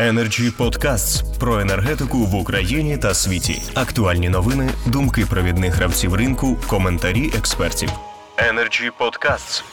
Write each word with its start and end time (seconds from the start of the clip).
Energy 0.00 0.56
Podcasts 0.58 1.38
про 1.38 1.60
енергетику 1.60 2.18
в 2.18 2.34
Україні 2.34 2.98
та 2.98 3.14
світі. 3.14 3.62
Актуальні 3.74 4.28
новини, 4.28 4.70
думки 4.86 5.26
провідних 5.30 5.74
гравців 5.74 6.14
ринку, 6.14 6.56
коментарі 6.68 7.32
експертів. 7.38 7.90
Energy 8.36 8.90
Podcasts. 9.00 9.64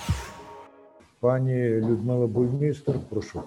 Пані 1.19 1.67
Людмила 1.69 2.27
Буймістер, 2.27 2.95
прошу. 3.09 3.43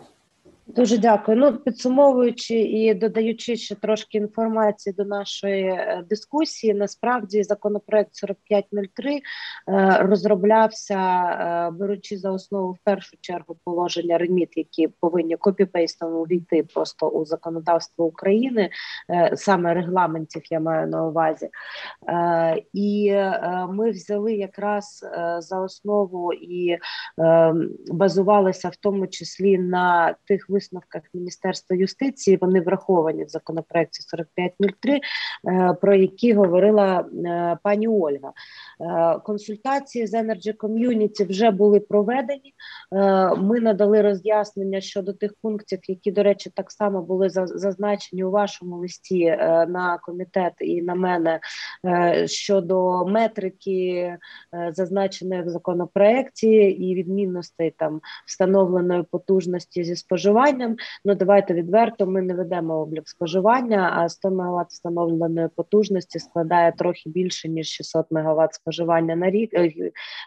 Дуже 0.76 0.98
дякую. 0.98 1.38
Ну 1.38 1.56
підсумовуючи 1.56 2.54
і 2.54 2.94
додаючи 2.94 3.56
ще 3.56 3.74
трошки 3.74 4.18
інформації 4.18 4.94
до 4.98 5.04
нашої 5.04 5.64
е, 5.64 6.04
дискусії, 6.08 6.74
насправді 6.74 7.42
законопроект 7.42 8.10
4503 8.14 9.14
е, 9.14 9.20
розроблявся, 10.00 10.98
е, 10.98 11.70
беручи 11.70 12.16
за 12.16 12.30
основу 12.30 12.72
в 12.72 12.78
першу 12.84 13.16
чергу 13.20 13.56
положення 13.64 14.18
реміт, 14.18 14.56
які 14.56 14.88
повинні 14.88 15.36
копіпейстом 15.36 16.14
увійти 16.14 16.62
просто 16.74 17.08
у 17.08 17.24
законодавство 17.24 18.04
України, 18.04 18.70
саме 19.34 19.74
регламентів 19.74 20.42
я 20.50 20.60
маю 20.60 20.86
на 20.86 21.06
увазі, 21.06 21.48
і 22.72 23.12
ми 23.68 23.90
взяли 23.90 24.34
якраз 24.34 25.06
за 25.38 25.60
основу 25.60 26.32
і 26.32 26.78
базувалися 27.92 28.68
в 28.68 28.76
тому 28.76 29.06
числі 29.06 29.58
на 29.58 30.14
тих 30.26 30.48
висновках 30.48 30.59
Міністерства 31.14 31.76
юстиції 31.76 32.38
вони 32.40 32.60
враховані 32.60 33.24
в 33.24 33.28
законопроекті 33.28 34.02
4503, 34.10 35.00
е, 35.48 35.76
про 35.80 35.94
які 35.94 36.32
говорила 36.32 37.00
е, 37.26 37.58
пані 37.62 37.88
Ольга. 37.88 38.32
Е, 38.80 39.18
консультації 39.18 40.06
з 40.06 40.14
Energy 40.14 40.56
Community 40.56 41.28
вже 41.28 41.50
були 41.50 41.80
проведені. 41.80 42.54
Ми 43.36 43.60
надали 43.60 44.02
роз'яснення 44.02 44.80
щодо 44.80 45.12
тих 45.12 45.34
пунктів, 45.42 45.78
які, 45.88 46.12
до 46.12 46.22
речі, 46.22 46.50
так 46.54 46.70
само 46.70 47.02
були 47.02 47.30
зазначені 47.30 48.24
у 48.24 48.30
вашому 48.30 48.76
листі 48.76 49.24
на 49.68 49.98
комітет 50.02 50.52
і 50.60 50.82
на 50.82 50.94
мене 50.94 51.40
щодо 52.26 53.06
метрики, 53.06 54.16
зазначеної 54.72 55.42
в 55.42 55.48
законопроекті, 55.48 56.50
і 56.56 56.94
відмінностей 56.94 57.74
там 57.78 58.00
встановленої 58.26 59.02
потужності 59.02 59.84
зі 59.84 59.96
споживання 59.96 60.49
споживанням. 60.50 60.76
Ну 61.04 61.14
давайте 61.14 61.54
відверто. 61.54 62.06
Ми 62.06 62.22
не 62.22 62.34
ведемо 62.34 62.74
облік 62.74 63.08
споживання, 63.08 63.92
а 63.96 64.08
100 64.08 64.30
МВт 64.30 64.70
встановленої 64.70 65.48
потужності 65.56 66.18
складає 66.18 66.72
трохи 66.72 67.10
більше 67.10 67.48
ніж 67.48 67.66
600 67.66 68.06
МВт 68.10 68.54
споживання 68.54 69.16
на 69.16 69.30
рік. 69.30 69.54
Е, 69.54 69.72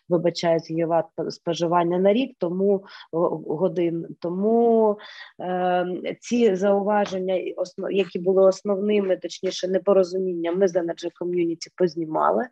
вибачаюсь, 0.09 0.71
гігават 0.71 1.05
споживання 1.29 1.97
на 1.99 2.13
рік, 2.13 2.35
тому 2.39 2.83
годин. 3.11 4.05
Тому 4.19 4.97
е, 5.41 5.85
ці 6.19 6.55
зауваження, 6.55 7.53
які 7.91 8.19
були 8.19 8.45
основними, 8.45 9.17
точніше, 9.17 9.67
непорозуміння, 9.67 10.51
ми 10.51 10.67
з 10.67 10.75
Energy 10.75 11.09
Community 11.21 11.67
познімали. 11.77 12.45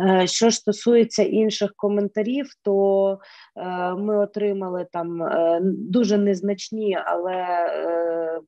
Е, 0.00 0.26
що 0.26 0.50
ж 0.50 0.56
стосується 0.56 1.22
інших 1.22 1.72
коментарів, 1.76 2.46
то 2.62 3.18
е, 3.56 3.94
ми 3.94 4.18
отримали 4.18 4.86
там 4.92 5.22
е, 5.22 5.60
дуже 5.62 6.18
незначні 6.18 6.98
але 7.06 7.34
е, 7.34 8.40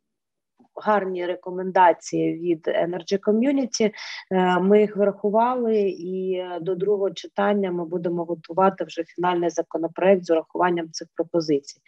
гарні 0.83 1.27
рекомендації 1.27 2.39
від 2.39 2.69
Energy 2.69 3.19
Community. 3.19 3.91
Е, 4.31 4.61
ми 4.61 4.81
їх 4.81 4.97
врахували, 4.97 5.81
і 5.89 6.45
до 6.61 6.75
другого 6.75 7.11
читання 7.11 7.73
ми 7.73 7.85
будемо 7.85 8.25
готувати 8.25 8.85
вже 8.85 9.05
фінальний 9.05 9.51
законопроект 9.51 10.25
з 10.25 10.31
урахуванням 10.31 10.91
цих 10.93 11.09
пропозицій. 11.15 11.81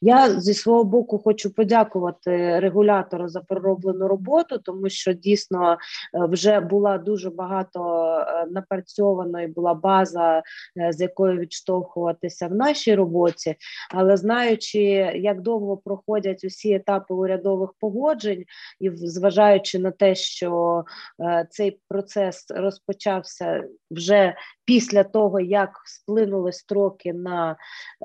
Я 0.00 0.30
зі 0.30 0.54
свого 0.54 0.84
боку 0.84 1.18
хочу 1.18 1.54
подякувати 1.54 2.60
регулятору 2.60 3.28
за 3.28 3.40
пророблену 3.40 4.08
роботу, 4.08 4.58
тому 4.58 4.88
що 4.88 5.12
дійсно 5.12 5.72
е, 5.72 5.76
вже 6.12 6.60
була 6.60 6.98
дуже 6.98 7.30
багато 7.30 8.04
е, 8.20 8.46
напрацьовано 8.50 9.42
і 9.42 9.46
була 9.46 9.74
база, 9.74 10.42
з 10.90 11.00
якою 11.00 11.38
відштовхуватися 11.38 12.46
в 12.46 12.54
нашій 12.54 12.94
роботі. 12.94 13.56
Але 13.94 14.16
знаючи, 14.16 14.80
як 15.14 15.40
довго 15.40 15.76
проходять 15.76 16.44
усі 16.44 16.74
етапи 16.74 17.14
урядових 17.14 17.70
погоджень 17.80 18.37
тиждень, 18.38 18.44
і 18.80 18.90
зважаючи 19.06 19.78
на 19.78 19.90
те, 19.90 20.14
що 20.14 20.84
е, 21.20 21.46
цей 21.50 21.80
процес 21.88 22.46
розпочався 22.50 23.64
вже 23.90 24.34
після 24.64 25.04
того, 25.04 25.40
як 25.40 25.70
сплинули 25.84 26.52
строки 26.52 27.12
на 27.12 27.56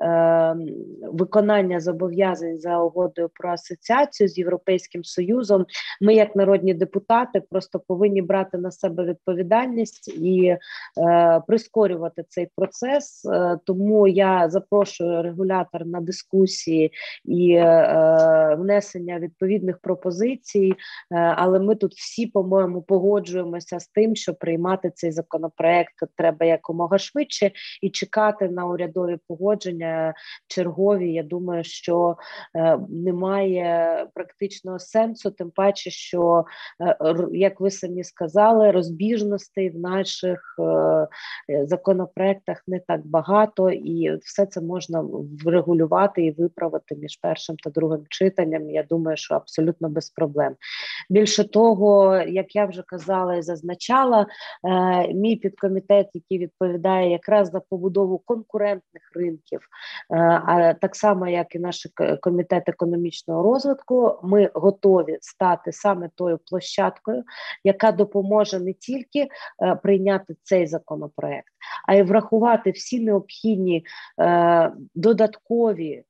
е, 0.02 0.56
виконання 1.12 1.80
зобов'язань 1.80 2.60
за 2.60 2.78
угодою 2.78 3.30
про 3.34 3.50
асоціацію 3.50 4.28
з 4.28 4.38
Європейським 4.38 5.04
Союзом, 5.04 5.66
ми, 6.00 6.14
як 6.14 6.36
народні 6.36 6.74
депутати, 6.74 7.42
просто 7.50 7.80
повинні 7.80 8.22
брати 8.22 8.58
на 8.58 8.70
себе 8.70 9.04
відповідальність 9.04 10.08
і 10.08 10.46
е, 10.46 10.58
прискорювати 11.46 12.24
цей 12.28 12.48
процес. 12.56 13.28
Тому 13.64 14.08
я 14.08 14.48
запрошую 14.48 15.22
регулятор 15.22 15.86
на 15.86 16.00
дискусії 16.00 16.92
і 17.24 17.56
внесення 18.56 19.18
відповідних 19.18 19.78
пропозицій. 19.78 20.23
Е, 20.24 20.76
але 21.16 21.60
ми 21.60 21.74
тут 21.74 21.94
всі, 21.94 22.26
по-моєму, 22.26 22.82
погоджуємося 22.82 23.80
з 23.80 23.86
тим, 23.86 24.16
що 24.16 24.34
приймати 24.34 24.92
цей 24.94 25.12
законопроект 25.12 25.94
треба 26.16 26.46
якомога 26.46 26.98
швидше 26.98 27.50
і 27.82 27.90
чекати 27.90 28.48
на 28.48 28.66
урядові 28.66 29.18
погодження 29.28 30.14
чергові. 30.46 31.12
Я 31.12 31.22
думаю, 31.22 31.64
що 31.64 32.16
е, 32.56 32.78
немає 32.88 34.06
практичного 34.14 34.78
сенсу, 34.78 35.30
тим 35.30 35.50
паче, 35.50 35.90
що 35.90 36.44
е, 36.80 37.16
як 37.32 37.60
ви 37.60 37.70
самі 37.70 38.04
сказали, 38.04 38.70
розбіжностей 38.70 39.70
в 39.70 39.78
наших 39.78 40.56
законопроектах 41.64 42.62
не 42.66 42.80
так 42.80 43.06
багато, 43.06 43.70
і 43.70 44.16
все 44.16 44.46
це 44.46 44.60
можна 44.60 45.04
врегулювати 45.44 46.24
і 46.24 46.30
виправити 46.30 46.96
між 46.96 47.16
першим 47.16 47.56
та 47.56 47.70
другим 47.70 48.04
читанням. 48.08 48.70
Я 48.70 48.82
думаю, 48.82 49.16
що 49.16 49.34
абсолютно 49.34 49.88
без 49.88 50.10
проблем. 50.16 50.56
Більше 51.10 51.44
того, 51.44 52.16
як 52.16 52.56
я 52.56 52.66
вже 52.66 52.82
казала 52.86 53.36
і 53.36 53.42
зазначала, 53.42 54.26
мій 55.14 55.36
підкомітет, 55.36 56.08
який 56.14 56.38
відповідає 56.38 57.10
якраз 57.10 57.50
за 57.50 57.60
побудову 57.60 58.18
конкурентних 58.18 59.02
ринків, 59.14 59.60
е, 59.60 60.16
а 60.46 60.74
так 60.74 60.96
само, 60.96 61.28
як 61.28 61.54
і 61.54 61.58
наш 61.58 61.86
комітет 62.20 62.68
економічного 62.68 63.42
розвитку, 63.42 64.18
ми 64.22 64.50
готові 64.54 65.18
стати 65.20 65.72
саме 65.72 66.10
тою 66.14 66.38
площадкою, 66.50 67.22
яка 67.64 67.92
допоможе 67.92 68.60
не 68.60 68.72
тільки 68.72 69.28
е, 69.62 69.74
прийняти 69.82 70.36
цей 70.42 70.66
законопроект, 70.66 71.53
а 71.88 71.94
й 71.94 72.02
врахувати 72.02 72.70
всі 72.70 73.00
необхідні 73.00 73.84
е, 74.20 74.72
додаткові 74.94 76.04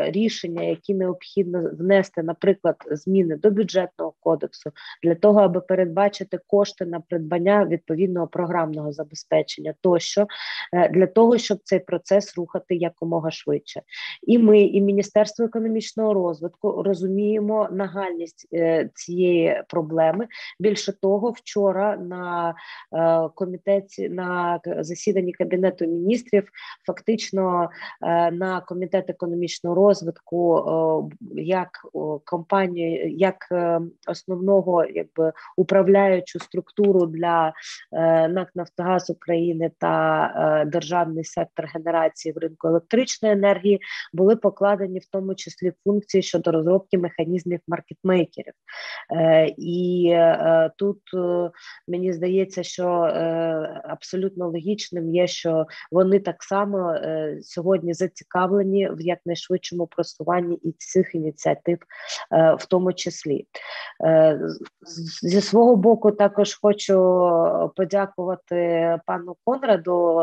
рішення, 0.00 0.62
які 0.62 0.94
необхідно 0.94 1.70
внести, 1.78 2.22
наприклад, 2.22 2.76
зміни 2.90 3.36
до 3.36 3.50
бюджетного 3.50 4.14
кодексу, 4.20 4.70
для 5.02 5.14
того, 5.14 5.40
аби 5.40 5.60
передбачити 5.60 6.38
кошти 6.46 6.86
на 6.86 7.00
придбання 7.00 7.64
відповідного 7.64 8.26
програмного 8.26 8.92
забезпечення 8.92 9.74
тощо 9.80 10.26
е, 10.72 10.88
для 10.88 11.06
того, 11.06 11.38
щоб 11.38 11.58
цей 11.64 11.78
процес 11.78 12.36
рухати 12.36 12.74
якомога 12.74 13.30
швидше. 13.30 13.82
І 14.22 14.38
ми, 14.38 14.60
і 14.60 14.80
Міністерство 14.80 15.44
економічного 15.44 16.14
розвитку 16.14 16.82
розуміємо 16.82 17.68
нагальність 17.72 18.48
е, 18.52 18.90
цієї 18.94 19.62
проблеми. 19.68 20.28
Більше 20.60 20.92
того, 20.92 21.30
вчора 21.30 21.96
на 21.96 22.54
е, 22.92 23.28
комітеті 23.34 24.08
на 24.08 24.60
засіданні 24.64 24.99
кабінету 25.38 25.86
міністрів, 25.86 26.48
фактично 26.86 27.70
на 28.32 28.60
комітет 28.60 29.10
економічного 29.10 29.76
розвитку, 29.76 30.64
як 31.34 31.68
компанію, 32.24 33.10
як 33.10 33.36
основного 34.06 34.84
якби 34.84 35.32
управляючу 35.56 36.38
структуру 36.38 37.06
для 37.06 37.52
НАК 38.28 38.50
Нафтогаз 38.54 39.10
України 39.10 39.70
та 39.78 40.24
е, 40.36 40.64
державний 40.64 41.24
сектор 41.24 41.66
генерації 41.74 42.32
в 42.32 42.38
ринку 42.38 42.68
електричної 42.68 43.34
енергії 43.34 43.80
були 44.12 44.36
покладені 44.36 44.98
в 44.98 45.06
тому 45.12 45.34
числі 45.34 45.72
функції 45.84 46.22
щодо 46.22 46.52
розробки 46.52 46.98
механізмів 46.98 47.60
маркетмейкерів. 47.68 48.52
Е, 49.12 49.54
і 49.58 50.08
е, 50.12 50.70
тут 50.76 50.98
е, 51.14 51.50
мені 51.88 52.12
здається, 52.12 52.62
що 52.62 53.04
е, 53.04 53.82
абсолютно 53.84 54.50
логічним 54.92 55.14
є, 55.14 55.26
що 55.26 55.66
вони 55.92 56.20
так 56.20 56.42
само 56.42 56.92
е, 56.92 57.38
сьогодні 57.42 57.94
зацікавлені 57.94 58.90
в 58.90 59.00
якнайшвидшому 59.00 59.86
просуванні 59.86 60.56
і 60.56 60.72
цих 60.78 61.14
ініціатив, 61.14 61.78
в 62.58 62.66
тому 62.68 62.92
числі. 62.92 63.46
Зі 65.22 65.40
свого 65.40 65.76
боку, 65.76 66.10
також 66.10 66.58
хочу 66.62 66.94
подякувати 67.76 68.98
пану 69.06 69.36
Конраду. 69.44 70.20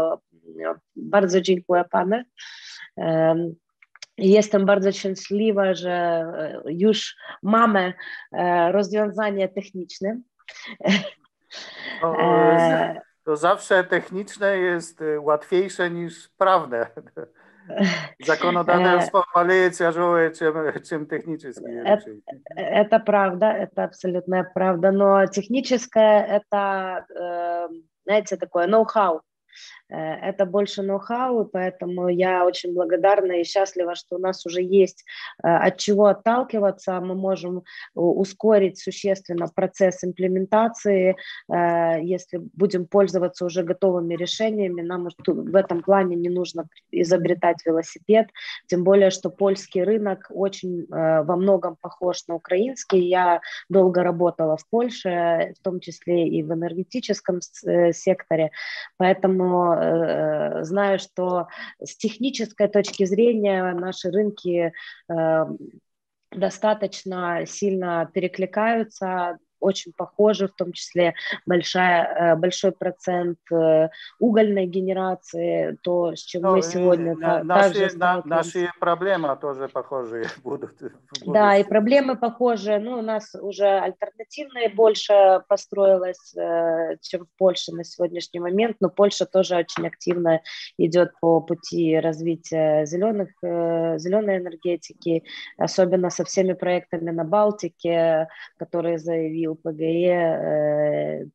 Bardzo 0.95 1.41
dziękuję 1.41 1.83
Panu. 1.91 2.23
Jestem 4.17 4.65
bardzo 4.65 4.91
szczęśliwa, 4.91 5.73
że 5.73 6.25
już 6.65 7.15
mamy 7.43 7.93
rozwiązanie 8.71 9.47
techniczne. 9.47 10.19
No, 12.01 12.15
to 13.26 13.36
zawsze 13.36 13.84
techniczne 13.84 14.58
jest 14.58 15.02
łatwiejsze 15.18 15.90
niż 15.90 16.28
prawne. 16.38 16.86
Законодательство 18.26 19.24
более 19.34 19.70
тяжелое, 19.70 20.30
чем, 20.30 20.82
чем 20.82 21.06
технические 21.06 21.84
это, 21.84 22.10
это 22.56 22.98
правда, 22.98 23.46
это 23.52 23.84
абсолютная 23.84 24.42
правда, 24.52 24.90
но 24.90 25.26
техническое 25.26 26.24
это, 26.26 27.06
знаете, 28.04 28.36
такое 28.36 28.66
ноу-хау. 28.66 29.22
Э, 29.89 30.29
это 30.29 30.45
больше 30.45 30.81
ноу-хау, 30.81 31.45
поэтому 31.45 32.09
я 32.09 32.45
очень 32.45 32.73
благодарна 32.73 33.33
и 33.33 33.43
счастлива, 33.43 33.95
что 33.95 34.15
у 34.15 34.19
нас 34.19 34.45
уже 34.45 34.61
есть 34.61 35.05
э, 35.43 35.47
от 35.47 35.77
чего 35.77 36.05
отталкиваться. 36.05 36.99
Мы 36.99 37.15
можем 37.15 37.63
ускорить 37.93 38.79
существенно 38.79 39.47
процесс 39.47 40.03
имплементации, 40.03 41.15
э, 41.49 42.01
если 42.01 42.39
будем 42.53 42.85
пользоваться 42.85 43.45
уже 43.45 43.63
готовыми 43.63 44.15
решениями. 44.15 44.81
Нам 44.81 45.07
в 45.25 45.55
этом 45.55 45.81
плане 45.81 46.15
не 46.15 46.29
нужно 46.29 46.67
изобретать 46.91 47.65
велосипед, 47.65 48.27
тем 48.67 48.83
более, 48.83 49.09
что 49.09 49.29
польский 49.29 49.83
рынок 49.83 50.27
очень 50.29 50.87
во 50.89 51.35
многом 51.35 51.75
похож 51.79 52.25
на 52.27 52.35
украинский. 52.35 52.99
Я 52.99 53.41
долго 53.69 54.03
работала 54.03 54.57
в 54.57 54.67
Польше, 54.69 55.53
в 55.59 55.63
том 55.63 55.79
числе 55.79 56.27
и 56.27 56.43
в 56.43 56.53
энергетическом 56.53 57.39
секторе, 57.91 58.51
поэтому 58.97 59.46
Э, 59.55 60.63
знаю, 60.63 60.99
что 60.99 61.47
с 61.83 61.95
технической 61.97 62.67
точки 62.67 63.05
зрения 63.05 63.73
наши 63.73 64.09
рынки 64.11 64.73
э, 65.09 65.45
достаточно 66.31 67.45
сильно 67.45 68.09
перекликаются, 68.13 69.37
очень 69.67 69.93
похожи, 69.93 70.47
в 70.47 70.53
том 70.53 70.71
числе 70.71 71.13
большая, 71.45 72.33
э, 72.33 72.35
большой 72.35 72.71
процент 72.71 73.39
э, 73.51 73.89
угольной 74.19 74.65
генерации, 74.65 75.77
то, 75.83 76.15
с 76.15 76.21
чем 76.21 76.41
Но 76.41 76.55
мы 76.55 76.61
сегодня 76.61 77.15
на, 77.15 77.43
наши, 77.43 77.95
на, 77.97 78.21
наши 78.25 78.69
проблемы 78.79 79.37
тоже 79.39 79.67
похожие 79.67 80.25
будут. 80.43 80.71
Да, 81.25 81.57
и 81.57 81.63
проблемы 81.63 82.15
похожие. 82.15 82.79
Ну, 82.79 82.99
у 82.99 83.01
нас 83.01 83.35
уже 83.39 83.67
альтернативные 83.67 84.69
больше 84.69 85.41
построилось, 85.47 86.35
э, 86.35 86.97
чем 87.01 87.25
в 87.25 87.37
Польше 87.37 87.73
на 87.73 87.83
сегодняшний 87.83 88.39
момент, 88.39 88.77
но 88.79 88.89
Польша 88.89 89.25
тоже 89.25 89.57
очень 89.57 89.87
активно 89.87 90.41
идет 90.77 91.11
по 91.19 91.41
пути 91.41 91.99
развития 91.99 92.85
зеленых, 92.85 93.29
зеленой 93.41 94.37
энергетики, 94.37 95.23
особенно 95.57 96.09
со 96.09 96.23
всеми 96.23 96.53
проектами 96.53 97.11
на 97.11 97.23
Балтике, 97.23 98.27
которые 98.57 98.97
заявили 98.97 99.37
и 99.37 99.47
ПГЕ, 99.57 101.29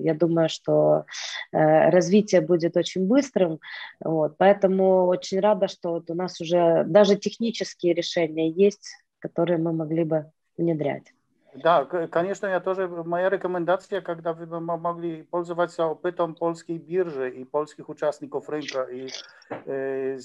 я 0.00 0.14
думаю, 0.14 0.48
что 0.48 1.04
э, 1.52 1.90
развитие 1.90 2.40
будет 2.40 2.76
очень 2.76 3.06
быстрым, 3.06 3.60
вот, 4.00 4.36
поэтому 4.38 5.06
очень 5.06 5.40
рада, 5.40 5.68
что 5.68 5.92
вот 5.92 6.10
у 6.10 6.14
нас 6.14 6.40
уже 6.40 6.84
даже 6.86 7.16
технические 7.16 7.94
решения 7.94 8.50
есть, 8.50 8.96
которые 9.18 9.58
мы 9.58 9.72
могли 9.72 10.04
бы 10.04 10.30
внедрять. 10.56 11.12
Да, 11.63 11.85
конечно, 11.85 12.45
я 12.45 12.59
тоже, 12.59 12.87
моя 12.87 13.29
рекомендация, 13.29 14.01
когда 14.01 14.33
вы 14.33 14.59
могли 14.59 15.23
пользоваться 15.23 15.85
опытом 15.85 16.35
польской 16.35 16.77
биржи 16.77 17.31
и 17.31 17.45
польских 17.45 17.89
участников 17.89 18.47
рынка, 18.49 18.83
и, 18.83 19.09
э, 19.65 20.19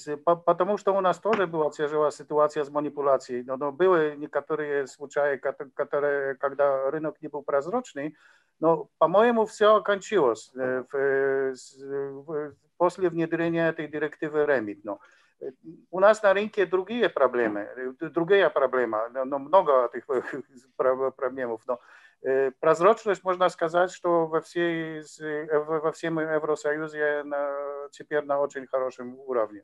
потому 0.45 0.77
что 0.77 0.95
у 0.95 1.01
нас 1.01 1.17
тоже 1.17 1.47
была 1.47 1.71
тяжелая 1.71 2.11
ситуация 2.11 2.63
с 2.63 2.69
манипуляцией, 2.69 3.43
но, 3.43 3.57
но 3.57 3.71
были 3.71 4.15
некоторые 4.15 4.85
случаи, 4.85 5.37
которые, 5.37 6.35
когда 6.35 6.91
рынок 6.91 7.15
не 7.21 7.29
был 7.29 7.41
прозрачный, 7.41 8.15
но, 8.59 8.89
по-моему, 8.99 9.45
все 9.45 9.75
окончилось 9.75 10.51
э, 10.55 10.83
в, 10.91 11.55
в, 12.27 12.53
после 12.77 13.09
внедрения 13.09 13.69
этой 13.69 13.87
директивы 13.87 14.41
REMIT. 14.43 14.81
Но, 14.83 14.99
у 15.91 15.99
нас 15.99 16.23
на 16.23 16.33
рынке 16.33 16.65
другие 16.65 17.09
проблемы, 17.09 17.95
другая 17.99 18.49
проблема, 18.49 19.09
но 19.09 19.39
много 19.39 19.89
этих 19.93 20.05
проблем. 21.15 21.59
Но 21.67 21.79
прозрачность, 22.59 23.23
можно 23.23 23.49
сказать, 23.49 23.91
что 23.91 24.27
во, 24.27 24.39
всей, 24.41 25.01
во 25.49 25.91
всем 25.91 26.19
Евросоюзе 26.19 27.23
на, 27.23 27.89
теперь 27.91 28.23
на 28.23 28.39
очень 28.39 28.67
хорошем 28.67 29.19
уровне. 29.19 29.63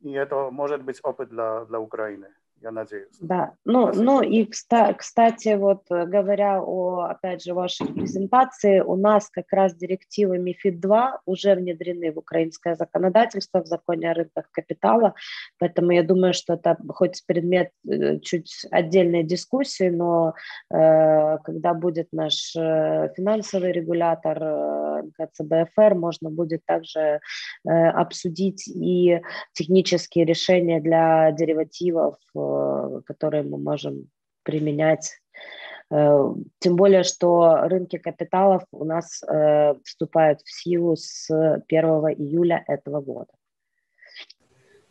И 0.00 0.12
это 0.12 0.50
может 0.50 0.82
быть 0.82 1.00
опыт 1.02 1.28
для, 1.28 1.64
для 1.64 1.78
Украины 1.78 2.34
Я 2.61 2.71
надеюсь. 2.71 3.17
Да, 3.19 3.53
ну, 3.65 3.91
ну 3.93 4.21
и 4.21 4.45
кстати, 4.45 5.55
вот 5.55 5.83
э, 5.91 6.05
говоря 6.05 6.61
о, 6.61 7.01
опять 7.09 7.43
же, 7.43 7.53
вашей 7.53 7.87
презентации, 7.87 8.79
у 8.79 8.95
нас 8.95 9.29
как 9.29 9.51
раз 9.51 9.75
директивы 9.75 10.37
МИФИД 10.37 10.79
2 10.79 11.21
уже 11.25 11.55
внедрены 11.55 12.11
в 12.11 12.19
украинское 12.19 12.75
законодательство, 12.75 13.61
в 13.61 13.67
законе 13.67 14.11
о 14.11 14.13
рынках 14.13 14.49
капитала, 14.51 15.13
поэтому 15.59 15.91
я 15.91 16.03
думаю, 16.03 16.33
что 16.33 16.53
это 16.53 16.77
хоть 16.89 17.23
предмет 17.25 17.71
э, 17.87 18.19
чуть 18.19 18.65
отдельной 18.71 19.23
дискуссии, 19.23 19.89
но 19.89 20.33
э, 20.73 21.37
когда 21.43 21.73
будет 21.73 22.07
наш 22.13 22.55
э, 22.55 23.09
финансовый 23.15 23.71
регулятор 23.71 24.37
э, 24.41 25.01
НКЦБФР, 25.03 25.95
можно 25.95 26.29
будет 26.29 26.65
также 26.65 27.19
э, 27.67 27.69
обсудить 27.69 28.67
и 28.67 29.21
технические 29.53 30.25
решения 30.25 30.79
для 30.79 31.31
деривативов 31.31 32.15
Э, 32.35 32.39
которые 32.54 33.42
мы 33.42 33.58
можем 33.58 34.10
применять. 34.42 35.20
Э, 35.90 36.34
тем 36.58 36.76
более, 36.76 37.02
что 37.02 37.62
рынки 37.62 37.98
капиталов 37.98 38.62
у 38.72 38.84
нас 38.84 39.22
э, 39.22 39.74
вступают 39.84 40.40
в 40.42 40.50
силу 40.50 40.96
с 40.96 41.28
1 41.68 41.84
июля 42.16 42.64
этого 42.68 43.00
года. 43.00 43.32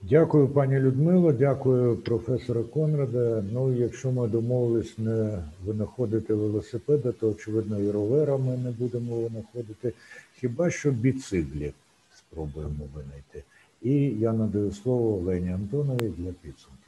Дякую, 0.02 0.48
пані 0.48 0.80
Людмило, 0.80 1.34
дякую, 1.34 1.98
професора 1.98 2.64
Конрада. 2.64 3.44
Ну, 3.52 3.74
якщо 3.74 4.12
ми 4.12 4.28
домовились 4.28 4.98
не 4.98 5.44
винаходити 5.66 6.34
велосипеда, 6.34 7.12
то 7.12 7.30
очевидно 7.30 7.80
і 7.80 7.92
ровера 7.92 8.38
ми 8.38 8.58
не 8.58 8.72
будемо 8.72 9.16
винаходити. 9.16 9.94
Хіба 10.40 10.70
що 10.70 10.92
біциклі 10.92 11.74
спробуємо 12.18 12.84
винайти. 12.96 13.44
І 13.82 14.20
я 14.20 14.34
надаю 14.34 14.72
слово 14.72 15.18
Олені 15.18 15.54
Антонові 15.54 16.14
для 16.18 16.32
підсумку. 16.32 16.83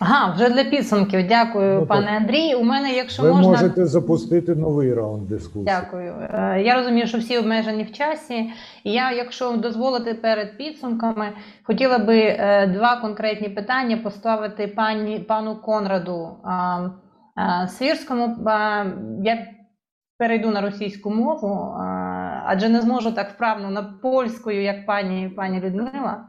Ага, 0.00 0.34
вже 0.34 0.48
для 0.48 0.64
підсумків. 0.64 1.26
Дякую, 1.28 1.80
ну, 1.80 1.86
пане 1.86 2.16
Андрій. 2.16 2.54
У 2.54 2.64
мене, 2.64 2.92
якщо 2.92 3.22
ви 3.22 3.32
можна, 3.32 3.48
можете 3.48 3.86
запустити 3.86 4.54
новий 4.54 4.94
раунд 4.94 5.28
дискусії. 5.28 5.64
Дякую. 5.64 6.14
Е, 6.34 6.62
я 6.62 6.74
розумію, 6.74 7.06
що 7.06 7.18
всі 7.18 7.38
обмежені 7.38 7.82
в 7.82 7.92
часі. 7.92 8.50
І 8.84 8.92
я, 8.92 9.12
якщо 9.12 9.52
дозволити 9.52 10.14
перед 10.14 10.56
підсумками, 10.58 11.32
хотіла 11.62 11.98
би 11.98 12.18
е, 12.18 12.66
два 12.66 12.96
конкретні 12.96 13.48
питання 13.48 13.96
поставити 13.96 14.66
пані 14.66 15.18
пану 15.18 15.56
Конраду 15.56 16.36
Свірському. 17.68 18.36
Я 19.22 19.46
перейду 20.18 20.50
на 20.50 20.60
російську 20.60 21.10
мову, 21.10 21.76
адже 22.46 22.68
не 22.68 22.80
зможу 22.80 23.12
так 23.12 23.30
вправно 23.30 23.70
на 23.70 23.82
польською, 23.82 24.62
як 24.62 24.86
пані 24.86 25.28
пані 25.28 25.60
Людмила. 25.60 26.24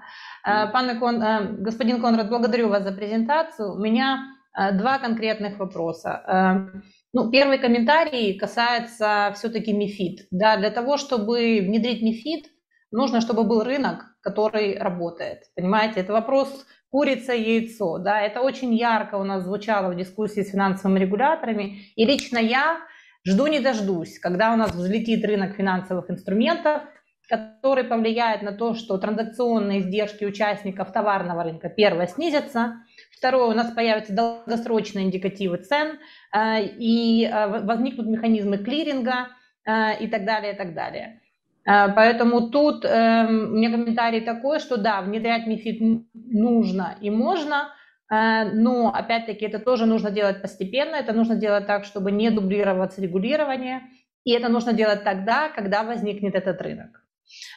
Э, 0.46 0.72
пан 0.72 1.00
Кон, 1.00 1.22
э, 1.22 1.56
господин 1.60 2.01
Конрад, 2.01 2.29
благодарю 2.29 2.70
вас 2.70 2.84
за 2.84 2.91
презентацию. 2.91 3.74
У 3.74 3.79
меня 3.79 4.20
э, 4.58 4.72
два 4.77 5.00
конкретных 5.00 5.60
вопроса. 5.60 6.72
Ну, 7.13 7.32
первый 7.32 7.58
комментарий 7.58 8.38
касается 8.38 9.32
все-таки 9.36 9.74
МИФИД. 9.74 10.27
Да, 10.32 10.58
для 10.58 10.70
того, 10.70 10.98
чтобы 10.98 11.62
внедрить 11.62 12.01
МИФИД, 12.01 12.46
нужно, 12.91 13.22
чтобы 13.22 13.44
был 13.44 13.63
рынок, 13.63 14.06
который 14.22 14.77
работает. 14.77 15.44
Понимаете, 15.56 16.01
это 16.01 16.13
вопрос 16.13 16.65
курица 16.89 17.34
яйцо. 17.34 17.98
Да, 17.98 18.22
это 18.22 18.41
очень 18.41 18.74
ярко 18.75 19.15
у 19.15 19.24
нас 19.24 19.44
звучало 19.44 19.91
в 19.91 19.98
дискуссии 19.98 20.41
с 20.41 20.51
финансовыми 20.51 21.00
регуляторами. 21.00 21.79
И 21.96 22.06
лично 22.06 22.38
я 22.38 22.79
жду 23.27 23.48
не 23.48 23.60
дождусь, 23.60 24.20
когда 24.20 24.53
у 24.53 24.56
нас 24.56 24.74
взлетит 24.74 25.25
рынок 25.25 25.56
финансовых 25.56 26.10
инструментов, 26.10 26.84
который 27.27 27.84
повлияет 27.84 28.41
на 28.41 28.53
то, 28.53 28.74
что 28.74 28.98
транзакционные 28.98 29.79
издержки 29.79 30.24
участников 30.24 30.93
товарного 30.93 31.43
рынка, 31.43 31.69
первое, 31.69 32.07
снизятся, 32.07 32.75
второе, 33.12 33.48
у 33.48 33.53
нас 33.53 33.72
появятся 33.72 34.13
долгосрочные 34.13 35.05
индикативы 35.05 35.57
цен, 35.57 36.00
э, 36.34 36.63
и 36.63 37.25
э, 37.25 37.65
возникнут 37.65 38.07
механизмы 38.07 38.57
клиринга 38.60 39.27
э, 39.65 40.00
и 40.00 40.07
так 40.07 40.25
далее, 40.25 40.53
и 40.53 40.55
так 40.55 40.74
далее. 40.74 41.22
Поэтому 41.69 42.50
тут 42.50 42.86
у 42.86 42.88
меня 42.88 43.69
комментарий 43.69 44.22
такой, 44.22 44.62
что 44.62 44.77
да, 44.77 45.01
внедрять 45.01 45.48
МИФИД 45.48 46.07
нужно 46.13 46.96
и 47.01 47.10
можно, 47.10 47.74
но 48.10 48.93
опять-таки 48.96 49.43
это 49.43 49.60
тоже 49.60 49.86
нужно 49.86 50.10
делать 50.10 50.41
постепенно, 50.41 50.96
это 50.96 51.12
нужно 51.12 51.36
делать 51.36 51.67
так, 51.67 51.84
чтобы 51.84 52.13
не 52.13 52.29
дублироваться 52.29 53.01
регулирование, 53.01 53.81
и 54.24 54.31
это 54.31 54.48
нужно 54.48 54.72
делать 54.72 55.03
тогда, 55.03 55.50
когда 55.50 55.84
возникнет 55.84 56.36
этот 56.36 56.62
рынок. 56.62 57.03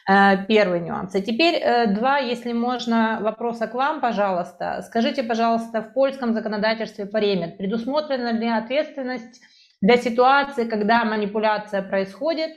Э, 0.09 0.45
первый 0.47 0.79
нюанс. 0.81 1.15
И 1.15 1.21
теперь 1.21 1.55
э, 1.55 1.87
два, 1.87 2.17
если 2.17 2.53
можно, 2.53 3.19
вопроса 3.21 3.67
к 3.67 3.73
вам, 3.73 4.01
пожалуйста. 4.01 4.81
Скажите, 4.87 5.23
пожалуйста, 5.23 5.81
в 5.81 5.93
польском 5.93 6.33
законодательстве 6.33 7.05
по 7.05 7.17
ремет 7.17 7.57
предусмотрена 7.57 8.31
ли 8.33 8.47
ответственность 8.47 9.41
для 9.81 9.97
ситуации, 9.97 10.65
когда 10.65 11.05
манипуляция 11.05 11.81
происходит, 11.81 12.51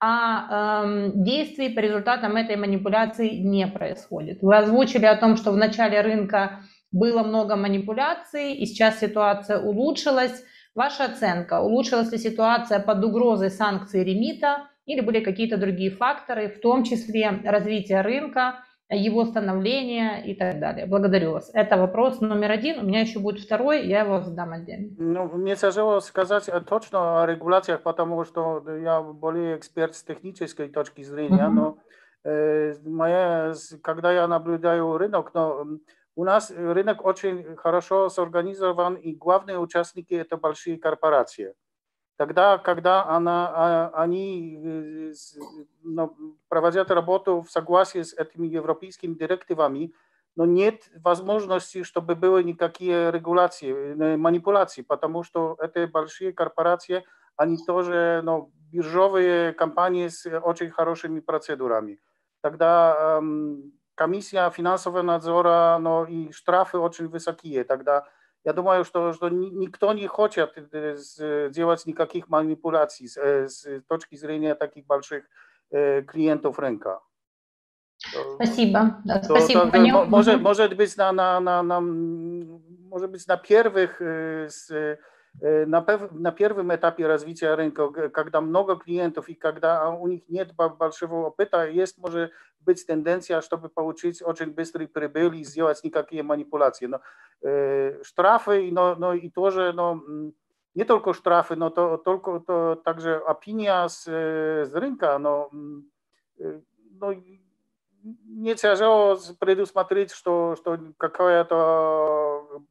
а 0.00 0.84
э, 0.86 1.10
действий 1.14 1.70
по 1.70 1.80
результатам 1.80 2.36
этой 2.36 2.56
манипуляции 2.56 3.30
не 3.30 3.66
происходит? 3.66 4.38
Вы 4.42 4.56
озвучили 4.56 5.06
о 5.06 5.16
том, 5.16 5.36
что 5.36 5.52
в 5.52 5.56
начале 5.56 6.00
рынка 6.00 6.60
было 6.92 7.22
много 7.22 7.56
манипуляций, 7.56 8.54
и 8.54 8.66
сейчас 8.66 9.00
ситуация 9.00 9.58
улучшилась. 9.58 10.44
Ваша 10.74 11.04
оценка, 11.04 11.60
улучшилась 11.60 12.10
ли 12.10 12.18
ситуация 12.18 12.80
под 12.80 13.04
угрозой 13.04 13.50
санкций 13.50 14.02
ремита 14.02 14.68
или 14.86 15.00
были 15.00 15.20
какие-то 15.20 15.56
другие 15.56 15.90
факторы, 15.90 16.48
в 16.48 16.60
том 16.60 16.84
числе 16.84 17.40
развитие 17.44 18.00
рынка, 18.00 18.64
его 18.90 19.24
становление 19.24 20.24
и 20.24 20.34
так 20.34 20.60
далее. 20.60 20.86
Благодарю 20.86 21.32
вас. 21.32 21.50
Это 21.54 21.76
вопрос 21.76 22.20
номер 22.20 22.50
один. 22.50 22.80
У 22.80 22.82
меня 22.86 23.00
еще 23.00 23.18
будет 23.18 23.40
второй, 23.40 23.86
я 23.86 24.00
его 24.00 24.20
задам 24.20 24.52
отдельно. 24.52 24.94
Ну, 24.98 25.28
мне 25.38 25.56
тяжело 25.56 26.00
сказать 26.00 26.48
точно 26.68 27.22
о 27.22 27.26
регуляциях, 27.26 27.82
потому 27.82 28.24
что 28.24 28.62
я 28.68 29.00
более 29.00 29.56
эксперт 29.56 29.94
с 29.94 30.02
технической 30.02 30.68
точки 30.68 31.02
зрения, 31.02 31.46
uh-huh. 31.46 31.50
но 31.50 31.78
э, 32.24 32.74
моя, 32.84 33.54
когда 33.82 34.12
я 34.12 34.28
наблюдаю 34.28 34.98
рынок, 34.98 35.32
но 35.32 35.64
у 36.14 36.24
нас 36.24 36.50
рынок 36.50 37.04
очень 37.04 37.56
хорошо 37.56 38.08
сорганизован, 38.08 38.96
и 38.96 39.14
главные 39.14 39.58
участники 39.58 40.14
это 40.14 40.36
большие 40.36 40.78
корпорации. 40.78 41.54
Тогда, 42.17 42.57
когда 42.57 43.05
она, 43.05 43.89
они 43.93 45.13
проводят 46.49 46.91
работу 46.91 47.41
в 47.41 47.49
согласии 47.49 48.01
с 48.01 48.13
этими 48.13 48.45
европейскими 48.47 49.13
директивами, 49.13 49.93
но 50.35 50.45
нет 50.45 50.89
возможности, 51.01 51.83
чтобы 51.83 52.15
было 52.15 52.43
никакие 52.43 53.11
регуляции, 53.11 53.93
манипуляции, 54.17 54.81
потому 54.81 55.23
что 55.23 55.55
это 55.59 55.87
большие 55.87 56.33
корпорации, 56.33 57.05
они 57.37 57.57
тоже 57.65 58.21
ну, 58.23 58.51
биржовые 58.71 59.53
компании 59.53 60.09
с 60.09 60.25
очень 60.41 60.71
хорошими 60.71 61.21
процедурами. 61.21 61.99
Тогда 62.41 63.17
эм, 63.19 63.71
комиссия 63.95 64.49
финансового 64.49 65.01
надзора 65.01 65.77
ну, 65.79 66.05
и 66.05 66.31
штрафы 66.31 66.77
очень 66.77 67.07
высокие. 67.07 67.63
Тогда 67.63 68.07
я 68.43 68.53
думаю, 68.53 68.85
что, 68.85 69.13
что 69.13 69.29
никто 69.29 69.93
не 69.93 70.07
хочет 70.07 70.53
делать 71.51 71.85
никаких 71.85 72.29
манипуляций 72.29 73.07
с, 73.07 73.17
с 73.17 73.81
точки 73.87 74.15
зрения 74.15 74.55
таких 74.55 74.85
больших 74.85 75.25
клиентов 75.69 76.57
рынка. 76.57 77.01
Спасибо. 78.35 79.01
Да, 79.03 79.21
спасибо. 79.21 79.65
То, 79.65 79.71
то, 79.71 80.05
может, 80.05 80.41
может 80.41 80.75
быть 80.75 80.95
на, 80.97 81.11
на, 81.11 81.39
на, 81.39 81.61
на 81.61 81.81
может 81.81 83.11
быть 83.11 83.27
на 83.27 83.35
первых 83.35 84.01
с, 84.01 84.71
на, 85.41 85.85
на 86.11 86.31
первом 86.31 86.73
этапе 86.75 87.07
развития 87.07 87.53
рынка, 87.53 88.09
когда 88.09 88.41
много 88.41 88.75
клиентов 88.75 89.29
и 89.29 89.35
когда 89.35 89.89
у 89.89 90.07
них 90.07 90.23
нет 90.27 90.53
большого 90.55 91.27
опыта, 91.27 91.67
есть 91.67 91.97
может 91.97 92.31
быть 92.61 92.85
тенденция, 92.85 93.41
чтобы 93.41 93.69
получить 93.69 94.21
очень 94.21 94.51
быстрый 94.51 94.87
прибыль 94.87 95.37
и 95.37 95.43
сделать 95.43 95.83
никакие 95.83 96.23
манипуляции. 96.23 96.87
Но 96.87 97.01
э, 97.41 98.03
штрафы, 98.03 98.69
но, 98.71 98.95
но 98.95 99.13
и 99.13 99.29
тоже, 99.29 99.71
но 99.73 100.01
не 100.75 100.83
только 100.83 101.13
штрафы, 101.13 101.55
но 101.55 101.69
то, 101.69 101.97
только 101.97 102.39
то, 102.39 102.75
также 102.75 103.15
опиния 103.17 103.87
с, 103.87 104.07
с 104.07 104.73
рынка, 104.73 105.17
но, 105.17 105.49
но 105.51 107.13
не 108.03 108.55
тяжело 108.55 109.17
предусмотреть, 109.39 110.11
что, 110.11 110.55
что 110.57 110.79
какая-то 110.97 112.63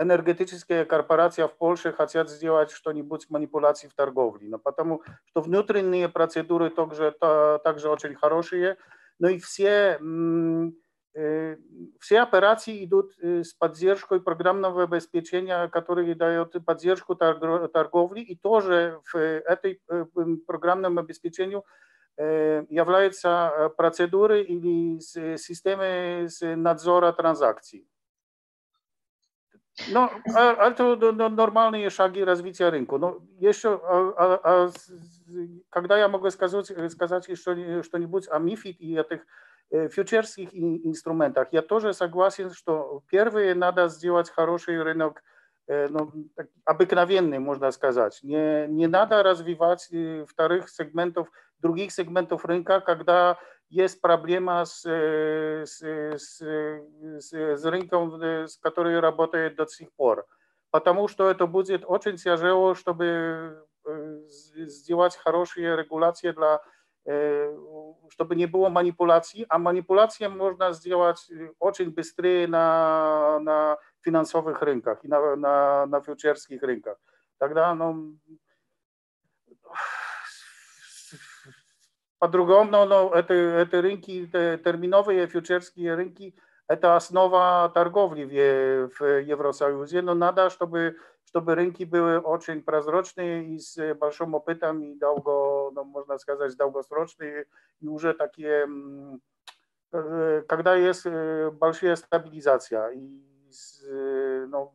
энергетическая 0.00 0.84
корпорация 0.84 1.48
в 1.48 1.56
Польше 1.56 1.92
хотят 1.92 2.30
сделать 2.30 2.70
что-нибудь 2.70 3.30
манипуляции 3.30 3.88
в 3.88 3.94
торговле. 3.94 4.48
Но 4.48 4.58
потому 4.58 5.02
что 5.24 5.40
внутренние 5.40 6.08
процедуры 6.08 6.70
также, 6.70 7.10
также 7.64 7.88
очень 7.88 8.14
хорошие, 8.14 8.76
no 9.20 9.28
i 9.28 9.38
все, 9.40 9.98
все 11.98 12.20
операции 12.20 12.84
идут 12.84 13.12
с 13.18 13.52
поддержкой 13.54 14.20
программного 14.20 14.84
обеспечения, 14.84 15.66
которое 15.68 16.14
дает 16.14 16.54
поддержку 16.64 17.16
торговли, 17.16 18.20
и 18.20 18.36
тоже 18.36 19.00
в 19.12 19.16
этой 19.18 19.80
программном 20.46 20.98
обеспечении 21.00 21.60
являются 22.16 23.72
процедуры 23.76 24.42
или 24.42 25.00
системы 25.00 26.28
надзора 26.56 27.12
транзакций. 27.12 27.86
No, 29.92 30.10
ale 30.34 30.74
to 30.74 30.96
normalne 31.30 31.90
szagi 31.90 32.24
rozwicia 32.24 32.70
rynku. 32.70 32.98
No, 32.98 33.20
jeszcze, 33.40 33.68
a, 33.68 34.12
a, 34.16 34.38
a, 34.42 34.68
когда 35.70 35.98
я 35.98 36.08
могу 36.08 36.30
сказать, 36.30 36.72
сказать 36.92 37.28
что-нибудь 37.82 38.28
о 38.28 38.38
МИФИД 38.38 38.80
и 38.80 38.98
о 38.98 39.00
этих 39.00 39.26
фьючерских 39.70 40.48
инструментах, 40.52 41.48
я 41.52 41.62
тоже 41.62 41.92
согласен, 41.92 42.50
что 42.50 43.02
первые 43.10 43.54
надо 43.54 43.88
сделать 43.88 44.30
хороший 44.30 44.82
рынок, 44.82 45.22
ну, 45.68 46.10
так, 46.34 46.46
обыкновенный, 46.64 47.38
можно 47.38 47.70
сказать. 47.70 48.18
Не, 48.22 48.66
не 48.68 48.86
надо 48.88 49.22
развивать 49.22 49.90
вторых 50.26 50.68
сегментов, 50.70 51.28
других 51.60 51.92
сегментов 51.92 52.44
рынка, 52.44 52.80
когда 52.80 53.38
есть 53.72 54.00
проблема 54.00 54.64
с, 54.64 54.84
с, 54.84 55.82
с, 55.82 56.40
с, 56.40 57.32
с 57.32 57.64
рынком, 57.64 58.20
с 58.22 58.56
который 58.58 58.98
работает 59.00 59.56
до 59.56 59.66
сих 59.66 59.92
пор. 59.94 60.26
Потому 60.70 61.08
что 61.08 61.30
это 61.30 61.46
будет 61.46 61.84
очень 61.86 62.16
тяжело, 62.16 62.74
чтобы 62.74 63.64
сделать 64.26 65.16
хорошие 65.16 65.76
регуляции 65.76 66.32
для 66.32 66.60
чтобы 68.10 68.36
не 68.36 68.46
было 68.46 68.68
манипуляций, 68.68 69.46
а 69.48 69.58
манипуляции 69.58 70.26
можно 70.26 70.72
сделать 70.72 71.26
очень 71.58 71.90
быстрее 71.90 72.46
на, 72.46 73.38
на 73.40 73.78
финансовых 74.02 74.60
рынках 74.60 74.98
и 75.04 75.08
на, 75.08 75.36
на, 75.36 75.86
на 75.86 76.00
фьючерских 76.02 76.62
рынках. 76.62 76.98
Тогда 77.38 77.70
ну, 82.22 82.26
по-другому, 82.26 82.70
но, 82.70 82.84
но 82.84 83.10
это, 83.14 83.34
это 83.34 83.80
рынки, 83.82 84.26
это 84.26 84.58
терминовые 84.62 85.26
фьючерские 85.26 85.94
рынки, 85.94 86.34
это 86.66 86.96
основа 86.96 87.70
торговли 87.72 88.24
в, 88.24 88.98
в 88.98 89.20
Евросоюзе, 89.22 90.02
но 90.02 90.14
надо, 90.14 90.50
чтобы, 90.50 90.96
чтобы 91.24 91.54
рынки 91.54 91.84
были 91.84 92.16
очень 92.16 92.62
прозрачные 92.62 93.54
и 93.54 93.58
с 93.58 93.94
большим 93.94 94.34
опытом 94.34 94.82
и 94.82 94.94
долго, 94.98 95.70
ну, 95.74 95.84
можно 95.84 96.18
сказать, 96.18 96.56
долгосрочные, 96.56 97.46
и 97.80 97.88
уже 97.88 98.12
такие, 98.14 98.68
когда 99.90 100.74
есть 100.74 101.06
большая 101.06 101.96
стабилизация. 101.96 102.90
И, 102.90 103.24
ну, 104.48 104.72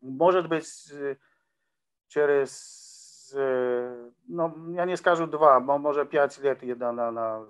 может 0.00 0.48
быть, 0.48 0.90
через 2.08 2.85
no, 4.28 4.54
ja 4.74 4.84
nie 4.84 4.96
skażę 4.96 5.26
dwa, 5.26 5.60
bo 5.60 5.78
może 5.78 6.06
pięć 6.06 6.38
lat 6.38 6.62
jedna 6.62 6.92
na, 6.92 7.10
na 7.12 7.40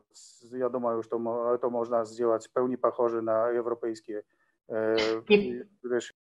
ja 0.52 0.69
думаю, 0.69 1.02
что 1.02 1.16
это 1.54 1.71
можно 1.71 2.04
сделать 2.04 2.47
в 2.47 2.52
pełni 2.52 2.76
похоже 2.76 3.23
на 3.23 3.49
европейские 3.49 4.23
решения. 4.69 6.16